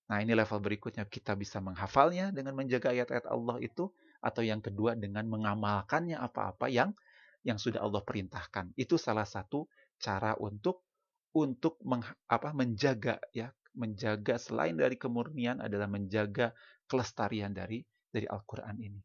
Nah, 0.08 0.24
ini 0.24 0.32
level 0.32 0.60
berikutnya 0.64 1.06
kita 1.08 1.36
bisa 1.36 1.60
menghafalnya 1.60 2.32
dengan 2.32 2.56
menjaga 2.56 2.96
ayat-ayat 2.96 3.28
Allah 3.28 3.60
itu 3.60 3.92
atau 4.24 4.42
yang 4.42 4.64
kedua 4.64 4.96
dengan 4.96 5.28
mengamalkannya 5.28 6.16
apa-apa 6.16 6.72
yang 6.72 6.96
yang 7.44 7.60
sudah 7.60 7.84
Allah 7.84 8.00
perintahkan. 8.04 8.72
Itu 8.80 8.96
salah 8.96 9.28
satu 9.28 9.68
cara 10.02 10.34
untuk 10.42 10.84
untuk 11.32 11.80
meng, 11.86 12.04
apa 12.28 12.52
menjaga 12.52 13.22
ya, 13.32 13.54
menjaga 13.78 14.36
selain 14.36 14.76
dari 14.76 15.00
kemurnian 15.00 15.64
adalah 15.64 15.88
menjaga 15.88 16.52
kelestarian 16.90 17.56
dari 17.56 17.80
dari 18.12 18.28
Al-Qur'an 18.28 18.76
ini. 18.82 19.00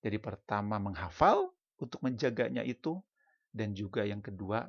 Jadi 0.00 0.18
pertama 0.18 0.80
menghafal 0.82 1.52
untuk 1.78 2.00
menjaganya 2.02 2.66
itu 2.66 2.98
dan 3.52 3.76
juga 3.76 4.02
yang 4.02 4.24
kedua 4.24 4.66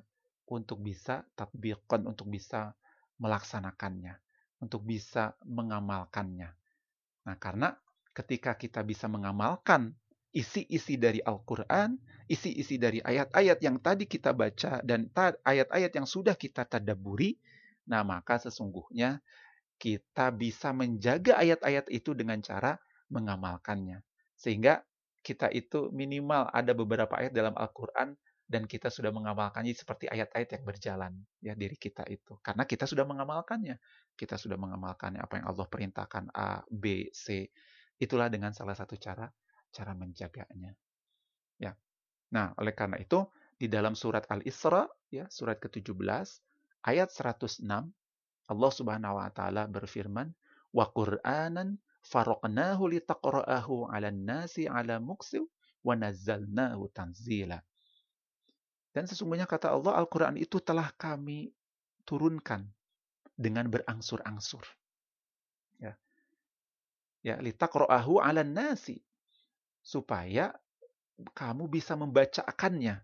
untuk 0.51 0.83
bisa 0.83 1.23
tatbiqan 1.33 2.05
untuk 2.05 2.27
bisa 2.27 2.75
melaksanakannya, 3.17 4.19
untuk 4.59 4.83
bisa 4.83 5.33
mengamalkannya. 5.47 6.51
Nah, 7.25 7.35
karena 7.39 7.71
ketika 8.11 8.59
kita 8.59 8.83
bisa 8.83 9.07
mengamalkan 9.07 9.95
isi-isi 10.31 10.95
dari 10.95 11.19
Al-Qur'an, 11.19 11.99
isi-isi 12.31 12.79
dari 12.79 13.03
ayat-ayat 13.03 13.59
yang 13.59 13.77
tadi 13.83 14.07
kita 14.07 14.31
baca 14.31 14.79
dan 14.81 15.11
ayat-ayat 15.43 15.91
yang 15.91 16.07
sudah 16.07 16.35
kita 16.39 16.63
tadaburi, 16.63 17.35
nah 17.87 18.01
maka 18.07 18.39
sesungguhnya 18.39 19.19
kita 19.75 20.31
bisa 20.31 20.71
menjaga 20.71 21.35
ayat-ayat 21.41 21.91
itu 21.91 22.15
dengan 22.15 22.39
cara 22.39 22.79
mengamalkannya. 23.11 23.99
Sehingga 24.37 24.79
kita 25.21 25.51
itu 25.53 25.91
minimal 25.93 26.49
ada 26.49 26.71
beberapa 26.73 27.13
ayat 27.17 27.33
dalam 27.35 27.53
Al-Quran 27.53 28.15
dan 28.51 28.67
kita 28.67 28.91
sudah 28.91 29.15
mengamalkannya 29.15 29.71
seperti 29.71 30.11
ayat-ayat 30.11 30.49
yang 30.59 30.63
berjalan 30.63 31.13
ya 31.39 31.53
diri 31.55 31.75
kita 31.75 32.03
itu. 32.07 32.35
Karena 32.43 32.67
kita 32.67 32.83
sudah 32.83 33.07
mengamalkannya. 33.07 33.79
Kita 34.13 34.35
sudah 34.35 34.59
mengamalkannya. 34.59 35.23
Apa 35.23 35.39
yang 35.41 35.47
Allah 35.49 35.67
perintahkan 35.67 36.29
A 36.35 36.61
B 36.67 37.09
C 37.15 37.47
itulah 37.97 38.27
dengan 38.27 38.51
salah 38.51 38.75
satu 38.75 38.97
cara 38.97 39.29
cara 39.71 39.95
menjaganya 39.95 40.75
ya 41.57 41.73
nah 42.31 42.53
oleh 42.59 42.75
karena 42.75 42.99
itu 42.99 43.25
di 43.57 43.69
dalam 43.69 43.93
surat 43.93 44.25
Al-Isra 44.31 44.87
ya 45.13 45.27
surat 45.29 45.59
ke-17 45.61 46.27
ayat 46.87 47.09
106 47.13 47.61
Allah 48.51 48.71
Subhanahu 48.73 49.15
wa 49.15 49.29
taala 49.31 49.63
berfirman 49.69 50.33
wa 50.75 50.85
Qur'anan 50.91 51.79
faraqnahu 52.01 52.83
litaqra'ahu 52.91 53.87
'alan 53.87 54.17
nasi 54.25 54.65
'ala 54.65 54.97
muqsiw 54.97 55.45
wa 55.85 55.93
nazzalnahu 55.95 56.89
tanzila. 56.91 57.61
Dan 58.91 59.07
sesungguhnya 59.07 59.47
kata 59.47 59.71
Allah 59.71 59.95
Al-Qur'an 60.03 60.35
itu 60.35 60.59
telah 60.59 60.91
kami 60.99 61.47
turunkan 62.03 62.67
dengan 63.39 63.71
berangsur-angsur. 63.71 64.67
Ya. 65.79 65.95
Ya, 67.23 67.39
litaqra'ahu 67.39 68.19
'alan 68.19 68.51
nasi 68.51 68.99
supaya 69.81 70.53
kamu 71.33 71.69
bisa 71.69 71.93
membacakannya 71.97 73.01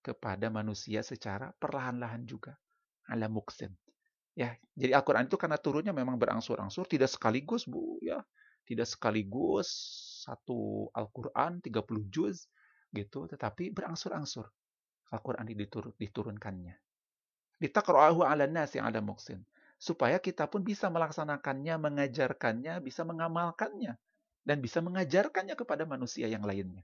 kepada 0.00 0.48
manusia 0.48 1.04
secara 1.04 1.52
perlahan-lahan 1.56 2.24
juga. 2.24 2.56
Ala 3.08 3.28
muksim. 3.28 3.72
Ya, 4.38 4.54
jadi 4.78 4.94
Al-Qur'an 4.94 5.26
itu 5.26 5.34
karena 5.34 5.58
turunnya 5.58 5.90
memang 5.90 6.14
berangsur-angsur, 6.14 6.86
tidak 6.86 7.10
sekaligus, 7.10 7.66
Bu, 7.66 7.98
ya. 7.98 8.22
Tidak 8.68 8.86
sekaligus 8.86 9.68
satu 10.22 10.92
Al-Qur'an 10.94 11.58
30 11.58 12.06
juz 12.12 12.46
gitu, 12.94 13.26
tetapi 13.26 13.74
berangsur-angsur. 13.74 14.46
Al-Qur'an 15.10 15.48
diturun, 15.48 15.96
diturunkannya. 15.96 16.76
Litaqra'ahu 17.58 18.22
'ala 18.22 18.46
nasi 18.46 18.78
'ala 18.78 19.00
muksin. 19.02 19.42
Supaya 19.80 20.20
kita 20.20 20.46
pun 20.46 20.62
bisa 20.62 20.92
melaksanakannya, 20.92 21.74
mengajarkannya, 21.80 22.78
bisa 22.84 23.02
mengamalkannya 23.02 23.98
dan 24.48 24.64
bisa 24.64 24.80
mengajarkannya 24.80 25.52
kepada 25.52 25.84
manusia 25.84 26.24
yang 26.24 26.40
lainnya. 26.40 26.80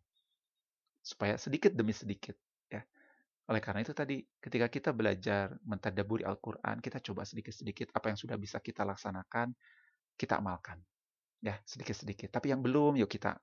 Supaya 1.01 1.41
sedikit 1.41 1.73
demi 1.73 1.97
sedikit 1.97 2.37
oleh 3.45 3.61
karena 3.61 3.85
itu 3.85 3.93
tadi 3.93 4.25
ketika 4.41 4.73
kita 4.73 4.91
belajar 4.97 5.53
mentadaburi 5.69 6.25
Al-Qur'an, 6.25 6.81
kita 6.81 6.97
coba 7.05 7.29
sedikit-sedikit 7.29 7.93
apa 7.93 8.09
yang 8.09 8.17
sudah 8.17 8.41
bisa 8.41 8.57
kita 8.57 8.89
laksanakan, 8.89 9.53
kita 10.17 10.41
amalkan. 10.41 10.81
Ya, 11.45 11.61
sedikit-sedikit. 11.69 12.33
Tapi 12.33 12.57
yang 12.57 12.65
belum 12.65 12.97
yuk 12.97 13.11
kita 13.13 13.37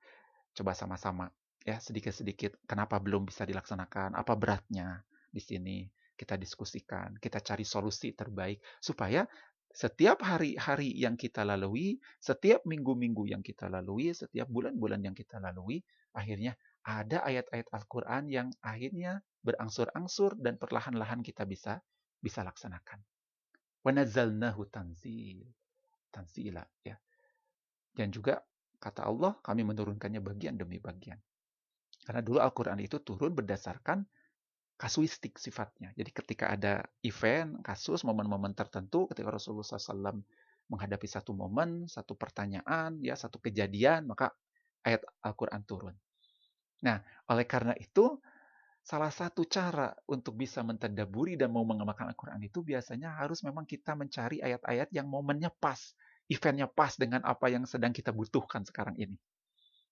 coba 0.57 0.73
sama-sama 0.73 1.29
ya, 1.61 1.77
sedikit-sedikit 1.77 2.57
kenapa 2.65 2.97
belum 2.97 3.29
bisa 3.29 3.45
dilaksanakan, 3.45 4.17
apa 4.17 4.33
beratnya 4.33 5.05
di 5.29 5.41
sini. 5.41 5.85
Kita 6.17 6.37
diskusikan, 6.37 7.17
kita 7.17 7.41
cari 7.41 7.65
solusi 7.65 8.13
terbaik 8.13 8.61
supaya 8.77 9.25
setiap 9.71 10.19
hari-hari 10.23 10.91
yang 10.95 11.15
kita 11.15 11.47
lalui, 11.47 11.99
setiap 12.19 12.63
minggu-minggu 12.67 13.27
yang 13.31 13.43
kita 13.43 13.71
lalui, 13.71 14.11
setiap 14.11 14.47
bulan-bulan 14.51 15.01
yang 15.03 15.15
kita 15.15 15.39
lalui, 15.39 15.79
akhirnya 16.11 16.59
ada 16.81 17.23
ayat-ayat 17.23 17.67
Al-Quran 17.71 18.23
yang 18.27 18.47
akhirnya 18.59 19.21
berangsur-angsur 19.45 20.37
dan 20.37 20.57
perlahan-lahan 20.57 21.21
kita 21.23 21.45
bisa 21.45 21.79
bisa 22.21 22.45
laksanakan. 22.45 23.01
Wanazalnahu 23.81 24.69
tanzil. 24.69 25.41
Tanzila. 26.13 26.61
Ya. 26.85 26.99
Dan 27.95 28.13
juga 28.13 28.43
kata 28.77 29.07
Allah, 29.09 29.37
kami 29.41 29.65
menurunkannya 29.65 30.21
bagian 30.21 30.57
demi 30.57 30.77
bagian. 30.77 31.17
Karena 32.01 32.21
dulu 32.21 32.41
Al-Quran 32.41 32.81
itu 32.81 32.97
turun 33.01 33.33
berdasarkan 33.33 34.05
kasuistik 34.81 35.37
sifatnya. 35.37 35.93
Jadi 35.93 36.09
ketika 36.09 36.49
ada 36.49 36.81
event, 37.05 37.61
kasus, 37.61 38.01
momen-momen 38.01 38.57
tertentu, 38.57 39.05
ketika 39.05 39.29
Rasulullah 39.29 39.77
SAW 39.77 40.25
menghadapi 40.73 41.05
satu 41.05 41.37
momen, 41.37 41.85
satu 41.85 42.17
pertanyaan, 42.17 42.97
ya 42.97 43.13
satu 43.13 43.37
kejadian, 43.37 44.09
maka 44.09 44.33
ayat 44.81 45.05
Al-Quran 45.21 45.61
turun. 45.69 45.93
Nah, 46.81 46.97
oleh 47.29 47.45
karena 47.45 47.77
itu, 47.77 48.17
salah 48.81 49.13
satu 49.13 49.45
cara 49.45 49.93
untuk 50.09 50.33
bisa 50.33 50.65
mentadaburi 50.65 51.37
dan 51.37 51.53
mau 51.53 51.61
mengamalkan 51.61 52.09
Al-Quran 52.09 52.41
itu 52.41 52.65
biasanya 52.65 53.21
harus 53.21 53.45
memang 53.45 53.69
kita 53.69 53.93
mencari 53.93 54.41
ayat-ayat 54.41 54.89
yang 54.89 55.05
momennya 55.05 55.53
pas, 55.61 55.93
eventnya 56.25 56.65
pas 56.65 56.97
dengan 56.97 57.21
apa 57.21 57.53
yang 57.53 57.69
sedang 57.69 57.93
kita 57.93 58.09
butuhkan 58.09 58.65
sekarang 58.65 58.97
ini. 58.97 59.13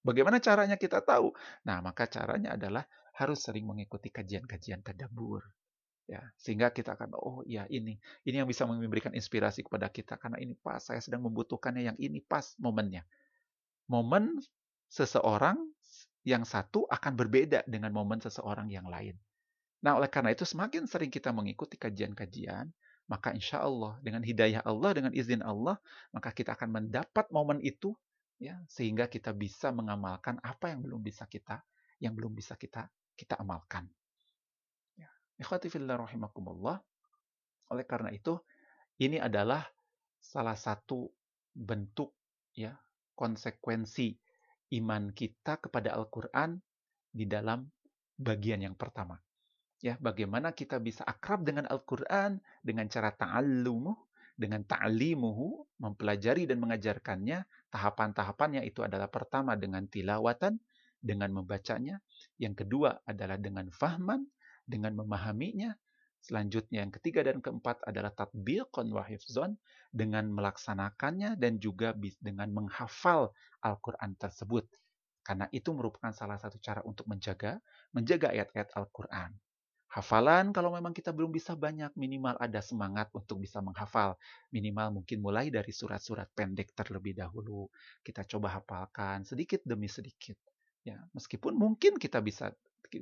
Bagaimana 0.01 0.41
caranya 0.41 0.79
kita 0.79 1.05
tahu? 1.05 1.29
Nah, 1.67 1.83
maka 1.85 2.09
caranya 2.09 2.57
adalah 2.57 2.87
harus 3.19 3.43
sering 3.43 3.67
mengikuti 3.67 4.07
kajian-kajian 4.07 4.79
tadabur. 4.79 5.43
Ya, 6.09 6.25
sehingga 6.41 6.73
kita 6.73 6.97
akan 6.97 7.13
oh 7.21 7.45
ya 7.45 7.69
ini 7.69 8.01
ini 8.25 8.35
yang 8.41 8.49
bisa 8.49 8.65
memberikan 8.65 9.13
inspirasi 9.13 9.61
kepada 9.61 9.93
kita 9.93 10.17
karena 10.17 10.41
ini 10.41 10.57
pas 10.57 10.81
saya 10.81 10.97
sedang 11.05 11.21
membutuhkannya 11.21 11.85
yang 11.85 11.97
ini 12.01 12.25
pas 12.25 12.57
momennya. 12.57 13.05
Momen 13.85 14.41
seseorang 14.89 15.61
yang 16.25 16.49
satu 16.49 16.89
akan 16.89 17.13
berbeda 17.13 17.61
dengan 17.69 17.93
momen 17.93 18.17
seseorang 18.17 18.73
yang 18.73 18.89
lain. 18.89 19.13
Nah, 19.85 20.01
oleh 20.01 20.09
karena 20.09 20.33
itu 20.33 20.49
semakin 20.49 20.89
sering 20.89 21.13
kita 21.13 21.29
mengikuti 21.29 21.77
kajian-kajian, 21.77 22.73
maka 23.05 23.29
insya 23.29 23.61
Allah 23.61 24.01
dengan 24.01 24.25
hidayah 24.25 24.65
Allah, 24.65 24.91
dengan 24.97 25.13
izin 25.13 25.45
Allah, 25.45 25.77
maka 26.09 26.33
kita 26.33 26.57
akan 26.57 26.73
mendapat 26.73 27.29
momen 27.29 27.61
itu 27.61 27.93
ya 28.39 28.55
sehingga 28.71 29.11
kita 29.11 29.35
bisa 29.35 29.69
mengamalkan 29.75 30.39
apa 30.41 30.71
yang 30.71 30.79
belum 30.79 31.03
bisa 31.03 31.27
kita 31.27 31.59
yang 31.99 32.15
belum 32.15 32.31
bisa 32.31 32.55
kita 32.55 32.87
kita 33.19 33.35
amalkan. 33.35 33.83
Ya. 34.95 35.11
rahimakumullah. 35.43 36.79
Oleh 37.67 37.83
karena 37.83 38.15
itu, 38.15 38.39
ini 39.03 39.19
adalah 39.19 39.67
salah 40.23 40.55
satu 40.55 41.11
bentuk 41.51 42.15
ya 42.55 42.79
konsekuensi 43.19 44.15
iman 44.79 45.11
kita 45.11 45.59
kepada 45.59 45.91
Al-Qur'an 45.99 46.55
di 47.11 47.27
dalam 47.27 47.67
bagian 48.15 48.63
yang 48.63 48.79
pertama. 48.79 49.19
Ya, 49.79 49.95
bagaimana 49.99 50.51
kita 50.51 50.79
bisa 50.79 51.03
akrab 51.07 51.43
dengan 51.43 51.67
Al-Qur'an 51.67 52.39
dengan 52.63 52.87
cara 52.91 53.15
ta'allumuh, 53.15 53.95
dengan 54.35 54.63
ta'limuhu, 54.63 55.67
mempelajari 55.83 56.47
dan 56.47 56.59
mengajarkannya, 56.63 57.43
tahapan-tahapannya 57.71 58.63
itu 58.67 58.83
adalah 58.83 59.07
pertama 59.07 59.55
dengan 59.55 59.87
tilawatan, 59.87 60.59
dengan 60.99 61.31
membacanya. 61.31 61.99
Yang 62.39 62.65
kedua 62.65 63.03
adalah 63.03 63.35
dengan 63.35 63.67
fahman, 63.69 64.23
dengan 64.63 64.95
memahaminya. 64.95 65.75
Selanjutnya 66.19 66.83
yang 66.83 66.91
ketiga 66.91 67.23
dan 67.23 67.39
keempat 67.39 67.79
adalah 67.87 68.11
tatbiqan 68.11 68.91
wa 68.91 69.03
hifzon, 69.03 69.55
dengan 69.91 70.27
melaksanakannya 70.31 71.35
dan 71.39 71.59
juga 71.59 71.95
dengan 72.19 72.51
menghafal 72.51 73.31
Al-Quran 73.63 74.15
tersebut. 74.19 74.67
Karena 75.23 75.45
itu 75.51 75.71
merupakan 75.75 76.11
salah 76.15 76.39
satu 76.39 76.57
cara 76.63 76.81
untuk 76.87 77.05
menjaga 77.05 77.59
menjaga 77.93 78.31
ayat-ayat 78.31 78.71
Al-Quran. 78.75 79.31
Hafalan 79.89 80.53
kalau 80.53 80.69
memang 80.69 80.93
kita 80.93 81.09
belum 81.09 81.33
bisa 81.33 81.57
banyak, 81.57 81.89
minimal 81.97 82.37
ada 82.37 82.61
semangat 82.61 83.09
untuk 83.09 83.41
bisa 83.41 83.57
menghafal. 83.57 84.13
Minimal 84.53 85.01
mungkin 85.01 85.17
mulai 85.17 85.49
dari 85.49 85.73
surat-surat 85.73 86.29
pendek 86.37 86.77
terlebih 86.77 87.17
dahulu. 87.17 87.65
Kita 88.05 88.21
coba 88.21 88.61
hafalkan 88.61 89.25
sedikit 89.25 89.65
demi 89.65 89.89
sedikit. 89.89 90.37
Ya, 90.87 90.97
meskipun 91.11 91.59
mungkin 91.59 91.99
kita 91.99 92.23
bisa 92.23 92.55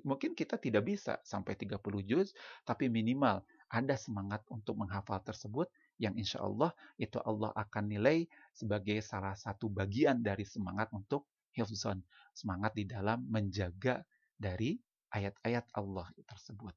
mungkin 0.03 0.35
kita 0.35 0.59
tidak 0.59 0.83
bisa 0.83 1.21
sampai 1.23 1.55
30 1.55 1.79
juz, 2.03 2.35
tapi 2.67 2.91
minimal 2.91 3.39
ada 3.71 3.95
semangat 3.95 4.43
untuk 4.51 4.75
menghafal 4.79 5.19
tersebut 5.23 5.71
yang 5.99 6.15
insya 6.15 6.43
Allah 6.43 6.71
itu 6.99 7.19
Allah 7.23 7.51
akan 7.55 7.87
nilai 7.87 8.27
sebagai 8.51 8.99
salah 9.03 9.35
satu 9.35 9.71
bagian 9.71 10.19
dari 10.19 10.43
semangat 10.43 10.91
untuk 10.91 11.27
hifzon. 11.55 12.03
Semangat 12.35 12.77
di 12.77 12.85
dalam 12.85 13.25
menjaga 13.27 14.03
dari 14.37 14.77
ayat-ayat 15.11 15.65
Allah 15.73 16.07
tersebut. 16.27 16.75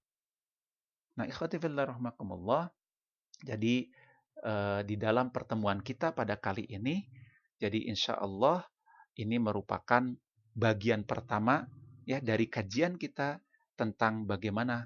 Nah, 1.21 1.27
ikhwati 1.29 1.61
fillah 1.61 1.91
rahmakumullah. 1.91 2.73
Jadi 3.45 3.89
eh, 4.41 4.81
di 4.87 4.97
dalam 4.97 5.29
pertemuan 5.29 5.85
kita 5.85 6.17
pada 6.17 6.41
kali 6.41 6.65
ini, 6.71 7.05
jadi 7.61 7.91
insya 7.91 8.17
Allah 8.17 8.65
ini 9.21 9.37
merupakan 9.37 10.01
bagian 10.61 11.09
pertama 11.09 11.65
ya 12.05 12.21
dari 12.21 12.45
kajian 12.45 13.01
kita 13.01 13.41
tentang 13.81 14.29
bagaimana 14.29 14.85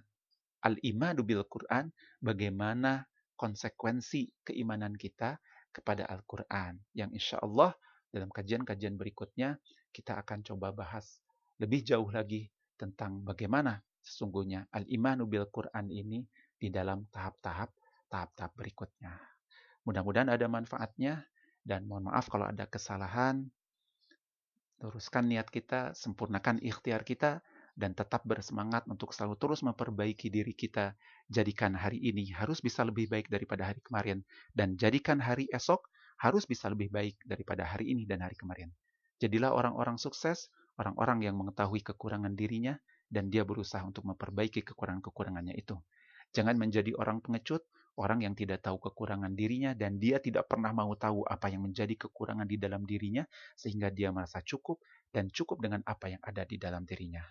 al-imanu 0.62 1.26
bil 1.26 1.42
Quran, 1.50 1.90
bagaimana 2.22 3.02
konsekuensi 3.34 4.30
keimanan 4.46 4.94
kita 4.94 5.36
kepada 5.74 6.06
Al-Quran. 6.06 6.78
Yang 6.94 7.10
insya 7.18 7.36
Allah 7.42 7.74
dalam 8.14 8.30
kajian-kajian 8.30 8.94
berikutnya 8.94 9.58
kita 9.90 10.14
akan 10.22 10.46
coba 10.46 10.70
bahas 10.70 11.18
lebih 11.58 11.82
jauh 11.82 12.06
lagi 12.06 12.46
tentang 12.78 13.26
bagaimana 13.26 13.82
sesungguhnya 13.98 14.70
al-imanu 14.70 15.26
bil 15.26 15.50
Quran 15.50 15.90
ini 15.90 16.22
di 16.54 16.70
dalam 16.70 17.10
tahap-tahap 17.10 17.74
tahap-tahap 18.06 18.52
berikutnya. 18.54 19.18
Mudah-mudahan 19.82 20.30
ada 20.30 20.46
manfaatnya 20.46 21.26
dan 21.66 21.84
mohon 21.90 22.06
maaf 22.06 22.30
kalau 22.30 22.46
ada 22.46 22.64
kesalahan 22.70 23.50
luruskan 24.82 25.30
niat 25.30 25.50
kita, 25.52 25.94
sempurnakan 25.94 26.58
ikhtiar 26.58 27.06
kita, 27.06 27.44
dan 27.74 27.94
tetap 27.94 28.22
bersemangat 28.22 28.86
untuk 28.86 29.10
selalu 29.10 29.34
terus 29.38 29.60
memperbaiki 29.66 30.30
diri 30.30 30.54
kita. 30.54 30.94
Jadikan 31.26 31.74
hari 31.74 31.98
ini 31.98 32.30
harus 32.30 32.62
bisa 32.62 32.86
lebih 32.86 33.10
baik 33.10 33.26
daripada 33.30 33.70
hari 33.70 33.82
kemarin, 33.82 34.22
dan 34.54 34.78
jadikan 34.78 35.18
hari 35.18 35.50
esok 35.50 35.86
harus 36.22 36.46
bisa 36.46 36.70
lebih 36.70 36.90
baik 36.94 37.18
daripada 37.26 37.66
hari 37.66 37.90
ini 37.90 38.06
dan 38.06 38.22
hari 38.22 38.38
kemarin. 38.38 38.70
Jadilah 39.18 39.50
orang-orang 39.54 39.98
sukses, 39.98 40.50
orang-orang 40.78 41.26
yang 41.26 41.34
mengetahui 41.34 41.82
kekurangan 41.82 42.34
dirinya, 42.38 42.78
dan 43.10 43.30
dia 43.30 43.42
berusaha 43.42 43.82
untuk 43.82 44.06
memperbaiki 44.06 44.62
kekurangan-kekurangannya 44.62 45.54
itu. 45.58 45.78
Jangan 46.34 46.58
menjadi 46.58 46.94
orang 46.98 47.22
pengecut, 47.22 47.62
orang 47.94 48.26
yang 48.26 48.34
tidak 48.34 48.62
tahu 48.64 48.78
kekurangan 48.82 49.30
dirinya 49.34 49.70
dan 49.72 50.02
dia 50.02 50.18
tidak 50.18 50.50
pernah 50.50 50.74
mau 50.74 50.90
tahu 50.98 51.22
apa 51.26 51.46
yang 51.50 51.62
menjadi 51.66 51.94
kekurangan 51.94 52.46
di 52.46 52.58
dalam 52.58 52.82
dirinya 52.82 53.22
sehingga 53.54 53.90
dia 53.94 54.10
merasa 54.10 54.42
cukup 54.42 54.82
dan 55.14 55.30
cukup 55.30 55.62
dengan 55.62 55.80
apa 55.86 56.10
yang 56.10 56.22
ada 56.22 56.42
di 56.42 56.58
dalam 56.58 56.82
dirinya. 56.82 57.22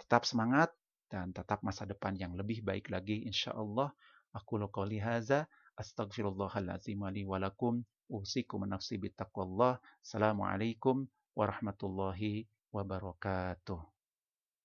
Tetap 0.00 0.24
semangat 0.24 0.72
dan 1.12 1.32
tetap 1.32 1.60
masa 1.60 1.84
depan 1.84 2.16
yang 2.16 2.32
lebih 2.36 2.64
baik 2.64 2.88
lagi 2.88 3.24
insya 3.24 3.52
Allah. 3.52 3.92
Aku 4.32 4.60
qouli 4.68 5.00
haza 5.00 5.48
astaghfirullahalazim 5.76 7.00
li 7.12 7.24
wa 7.24 7.40
lakum 7.40 7.80
usikum 8.08 8.64
nafsi 8.64 8.96
bittaqwallah. 8.96 9.80
Assalamualaikum 10.04 11.04
warahmatullahi 11.36 12.48
wabarakatuh. 12.72 13.97